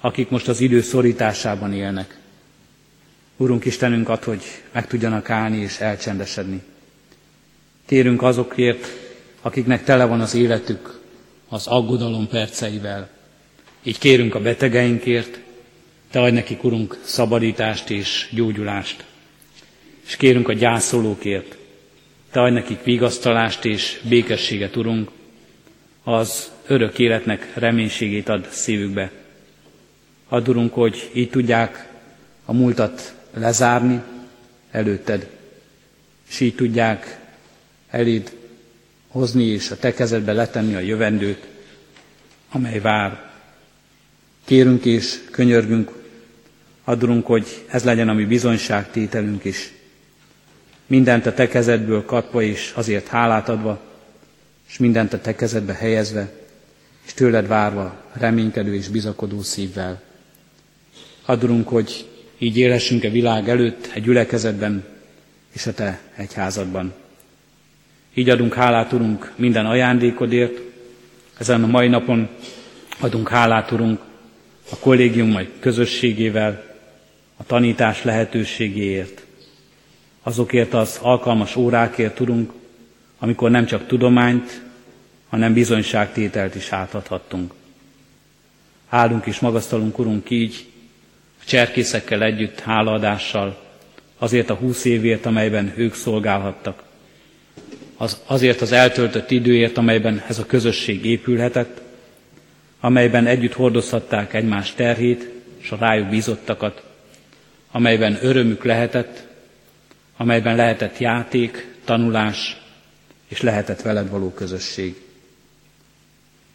akik 0.00 0.28
most 0.28 0.48
az 0.48 0.60
idő 0.60 0.80
szorításában 0.80 1.72
élnek. 1.72 2.18
Urunk 3.36 3.64
Istenünk 3.64 4.08
ad, 4.08 4.24
hogy 4.24 4.42
meg 4.72 4.86
tudjanak 4.86 5.30
állni 5.30 5.56
és 5.56 5.78
elcsendesedni. 5.78 6.62
Kérünk 7.86 8.22
azokért, 8.22 8.86
akiknek 9.42 9.84
tele 9.84 10.04
van 10.04 10.20
az 10.20 10.34
életük 10.34 11.00
az 11.48 11.66
aggodalom 11.66 12.28
perceivel. 12.28 13.08
Így 13.82 13.98
kérünk 13.98 14.34
a 14.34 14.40
betegeinkért, 14.40 15.38
te 16.10 16.20
adj 16.20 16.34
nekik, 16.34 16.64
Urunk, 16.64 16.98
szabadítást 17.04 17.90
és 17.90 18.28
gyógyulást. 18.30 19.04
És 20.06 20.16
kérünk 20.16 20.48
a 20.48 20.52
gyászolókért, 20.52 21.56
te 22.30 22.40
adj 22.40 22.54
nekik 22.54 22.82
vigasztalást 22.84 23.64
és 23.64 24.00
békességet, 24.08 24.76
Urunk, 24.76 25.10
az 26.08 26.50
örök 26.66 26.98
életnek 26.98 27.52
reménységét 27.54 28.28
ad 28.28 28.48
szívükbe. 28.50 29.10
Add, 30.28 30.48
Urunk, 30.48 30.74
hogy 30.74 31.10
így 31.14 31.30
tudják 31.30 31.88
a 32.44 32.52
múltat 32.52 33.14
lezárni 33.34 34.00
előtted, 34.70 35.30
és 36.28 36.40
így 36.40 36.54
tudják 36.54 37.20
eléd 37.90 38.32
hozni 39.08 39.44
és 39.44 39.70
a 39.70 39.76
te 39.76 39.94
kezedbe 39.94 40.32
letenni 40.32 40.74
a 40.74 40.78
jövendőt, 40.78 41.46
amely 42.50 42.80
vár. 42.80 43.30
Kérünk 44.44 44.84
és 44.84 45.20
könyörgünk, 45.30 45.92
adunk, 46.84 47.26
hogy 47.26 47.64
ez 47.66 47.84
legyen 47.84 48.08
a 48.08 48.12
mi 48.12 48.24
bizonyságtételünk 48.24 49.44
is. 49.44 49.72
Mindent 50.86 51.26
a 51.26 51.34
te 51.34 51.48
kezedből 51.48 52.04
kapva 52.04 52.42
és 52.42 52.72
azért 52.74 53.06
hálát 53.06 53.48
adva, 53.48 53.87
és 54.68 54.78
mindent 54.78 55.12
a 55.12 55.20
te 55.20 55.34
kezedbe 55.34 55.72
helyezve, 55.72 56.32
és 57.06 57.14
tőled 57.14 57.46
várva 57.46 58.02
reménykedő 58.12 58.74
és 58.74 58.88
bizakodó 58.88 59.42
szívvel. 59.42 60.02
Adunk, 61.24 61.68
hogy 61.68 62.06
így 62.38 62.56
élhessünk 62.56 63.04
a 63.04 63.10
világ 63.10 63.48
előtt, 63.48 63.90
egy 63.94 64.02
gyülekezetben 64.02 64.84
és 65.52 65.66
a 65.66 65.72
te 65.74 66.00
egyházadban. 66.16 66.94
Így 68.14 68.28
adunk 68.28 68.54
hálát, 68.54 68.92
Urunk, 68.92 69.32
minden 69.36 69.66
ajándékodért. 69.66 70.60
Ezen 71.38 71.62
a 71.62 71.66
mai 71.66 71.88
napon 71.88 72.28
adunk 73.00 73.28
hálát, 73.28 73.70
Urunk, 73.70 74.00
a 74.70 74.76
kollégium 74.76 75.28
majd 75.28 75.48
közösségével, 75.60 76.64
a 77.36 77.44
tanítás 77.44 78.04
lehetőségéért. 78.04 79.22
Azokért 80.22 80.74
az 80.74 80.98
alkalmas 81.02 81.56
órákért 81.56 82.14
tudunk, 82.14 82.52
amikor 83.18 83.50
nem 83.50 83.66
csak 83.66 83.86
tudományt, 83.86 84.62
hanem 85.28 85.52
bizonyságtételt 85.52 86.54
is 86.54 86.72
átadhattunk. 86.72 87.52
Áldunk 88.88 89.26
és 89.26 89.40
magasztalunk, 89.40 89.98
Urunk, 89.98 90.30
így, 90.30 90.66
a 91.40 91.44
cserkészekkel 91.44 92.22
együtt 92.22 92.60
hálaadással, 92.60 93.66
azért 94.18 94.50
a 94.50 94.54
húsz 94.54 94.84
évért, 94.84 95.26
amelyben 95.26 95.72
ők 95.76 95.94
szolgálhattak, 95.94 96.82
az, 97.96 98.20
azért 98.26 98.60
az 98.60 98.72
eltöltött 98.72 99.30
időért, 99.30 99.78
amelyben 99.78 100.22
ez 100.28 100.38
a 100.38 100.46
közösség 100.46 101.04
épülhetett, 101.04 101.80
amelyben 102.80 103.26
együtt 103.26 103.52
hordozhatták 103.52 104.34
egymás 104.34 104.74
terhét, 104.74 105.30
és 105.58 105.70
a 105.70 105.76
rájuk 105.76 106.08
bízottakat, 106.08 106.82
amelyben 107.70 108.18
örömük 108.22 108.64
lehetett, 108.64 109.26
amelyben 110.16 110.56
lehetett 110.56 110.98
játék, 110.98 111.74
tanulás, 111.84 112.57
és 113.28 113.40
lehetett 113.40 113.82
veled 113.82 114.10
való 114.10 114.30
közösség. 114.30 115.02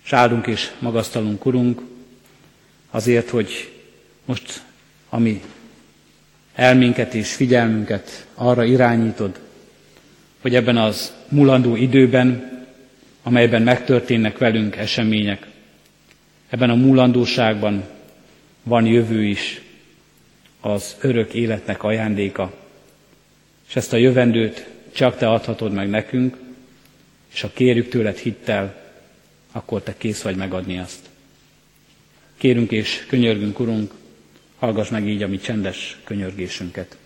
És 0.03 0.13
áldunk 0.13 0.47
és 0.47 0.71
magasztalunk, 0.79 1.45
Urunk, 1.45 1.81
azért, 2.91 3.29
hogy 3.29 3.71
most, 4.25 4.61
ami 5.09 5.41
elménket 6.53 7.13
és 7.13 7.33
figyelmünket 7.33 8.27
arra 8.33 8.63
irányítod, 8.63 9.39
hogy 10.41 10.55
ebben 10.55 10.77
az 10.77 11.13
mulandó 11.29 11.75
időben, 11.75 12.51
amelyben 13.23 13.61
megtörténnek 13.61 14.37
velünk 14.37 14.75
események, 14.75 15.47
ebben 16.49 16.69
a 16.69 16.75
mulandóságban 16.75 17.83
van 18.63 18.85
jövő 18.85 19.23
is, 19.23 19.61
az 20.61 20.95
örök 21.01 21.33
életnek 21.33 21.83
ajándéka. 21.83 22.53
És 23.67 23.75
ezt 23.75 23.93
a 23.93 23.97
jövendőt 23.97 24.67
csak 24.91 25.17
te 25.17 25.29
adhatod 25.29 25.71
meg 25.71 25.89
nekünk, 25.89 26.37
és 27.33 27.41
ha 27.41 27.51
kérjük 27.53 27.89
tőled 27.89 28.17
hittel, 28.17 28.81
akkor 29.51 29.81
te 29.81 29.93
kész 29.97 30.21
vagy 30.21 30.35
megadni 30.35 30.79
azt. 30.79 30.99
Kérünk 32.37 32.71
és 32.71 33.05
könyörgünk, 33.07 33.59
Urunk, 33.59 33.91
hallgass 34.59 34.89
meg 34.89 35.07
így 35.07 35.23
a 35.23 35.27
mi 35.27 35.37
csendes 35.37 35.97
könyörgésünket. 36.03 36.97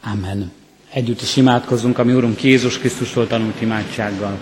Amen. 0.00 0.52
Együtt 0.92 1.20
is 1.20 1.36
imádkozzunk, 1.36 1.98
ami 1.98 2.12
Urunk 2.12 2.42
Jézus 2.42 2.78
Krisztustól 2.78 3.26
tanult 3.26 3.60
imádsággal. 3.60 4.38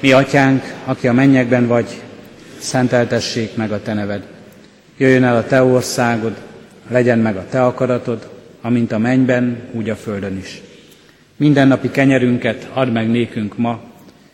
Mi 0.00 0.12
atyánk, 0.12 0.74
aki 0.84 1.08
a 1.08 1.12
mennyekben 1.12 1.66
vagy, 1.66 2.02
szenteltessék 2.58 3.54
meg 3.54 3.72
a 3.72 3.82
te 3.82 3.94
neved. 3.94 4.26
Jöjjön 4.96 5.24
el 5.24 5.36
a 5.36 5.46
te 5.46 5.62
országod, 5.62 6.36
legyen 6.88 7.18
meg 7.18 7.36
a 7.36 7.46
te 7.48 7.64
akaratod, 7.64 8.30
amint 8.60 8.92
a 8.92 8.98
mennyben, 8.98 9.68
úgy 9.72 9.90
a 9.90 9.96
földön 9.96 10.36
is. 10.36 10.60
Mindennapi 11.36 11.90
kenyerünket 11.90 12.68
add 12.72 12.88
meg 12.88 13.08
nékünk 13.10 13.56
ma, 13.56 13.80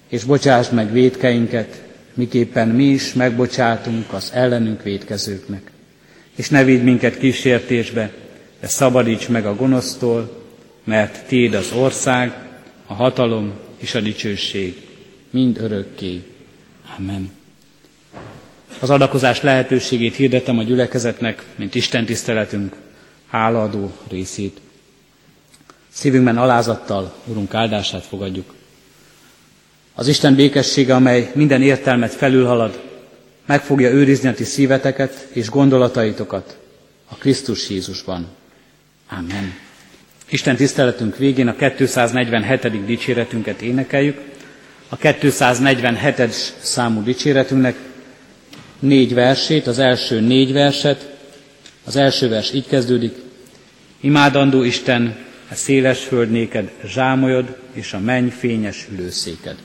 és 0.09 0.25
bocsásd 0.25 0.73
meg 0.73 0.93
védkeinket, 0.93 1.83
miképpen 2.15 2.69
mi 2.69 2.85
is 2.85 3.13
megbocsátunk 3.13 4.13
az 4.13 4.31
ellenünk 4.35 4.83
védkezőknek. 4.83 5.71
És 6.37 6.49
ne 6.49 6.65
vidd 6.65 6.81
minket 6.83 7.19
kísértésbe, 7.19 8.13
de 8.61 8.67
szabadíts 8.67 9.29
meg 9.29 9.47
a 9.47 9.55
gonosztól, 9.55 10.43
mert 10.85 11.27
Téd 11.27 11.55
az 11.55 11.73
ország, 11.73 12.33
a 12.87 12.95
hatalom 12.95 13.53
és 13.79 13.95
a 13.95 14.01
dicsőség 14.01 14.77
mind 15.31 15.59
örökké. 15.61 16.23
Amen. 16.99 17.31
Az 18.81 18.91
adakozás 18.91 19.43
lehetőségét 19.43 20.15
hirdetem 20.15 20.59
a 20.59 20.63
gyülekezetnek, 20.63 21.45
mint 21.57 21.75
Isten 21.75 22.05
tiszteletünk 22.05 22.77
hálaadó 23.29 23.93
részét. 24.11 24.61
Szívünkben 25.93 26.39
alázattal 26.39 27.15
Urunk 27.25 27.55
áldását 27.55 28.05
fogadjuk. 28.05 28.55
Az 29.95 30.09
Isten 30.09 30.35
békessége, 30.35 30.95
amely 30.95 31.31
minden 31.35 31.63
értelmet 31.63 32.15
felülhalad, 32.15 32.81
meg 33.47 33.63
fogja 33.63 33.91
őrizni 33.91 34.29
a 34.29 34.35
ti 34.35 34.45
szíveteket 34.45 35.29
és 35.33 35.51
gondolataitokat 35.51 36.57
a 37.09 37.15
Krisztus 37.15 37.71
Jézusban. 37.71 38.27
Amen. 39.11 39.55
Isten 40.29 40.57
tiszteletünk 40.57 41.17
végén 41.17 41.49
a 41.49 41.57
247. 41.75 42.85
dicséretünket 42.85 43.63
énekeljük. 43.63 44.21
A 44.89 44.97
247. 44.97 46.33
számú 46.61 47.03
dicséretünknek 47.03 47.77
négy 48.79 49.15
versét, 49.15 49.67
az 49.67 49.79
első 49.79 50.21
négy 50.21 50.53
verset. 50.53 51.11
Az 51.85 51.97
első 51.97 52.29
vers 52.29 52.53
így 52.53 52.67
kezdődik. 52.67 53.15
Imádandó 54.01 54.63
Isten, 54.63 55.17
a 55.53 55.55
széles 55.55 56.05
föld 56.05 56.31
néked 56.31 56.71
zsámolyod, 56.85 57.57
és 57.73 57.93
a 57.93 57.99
menny 57.99 58.29
fényes 58.29 58.87
ülőszéked. 58.93 59.57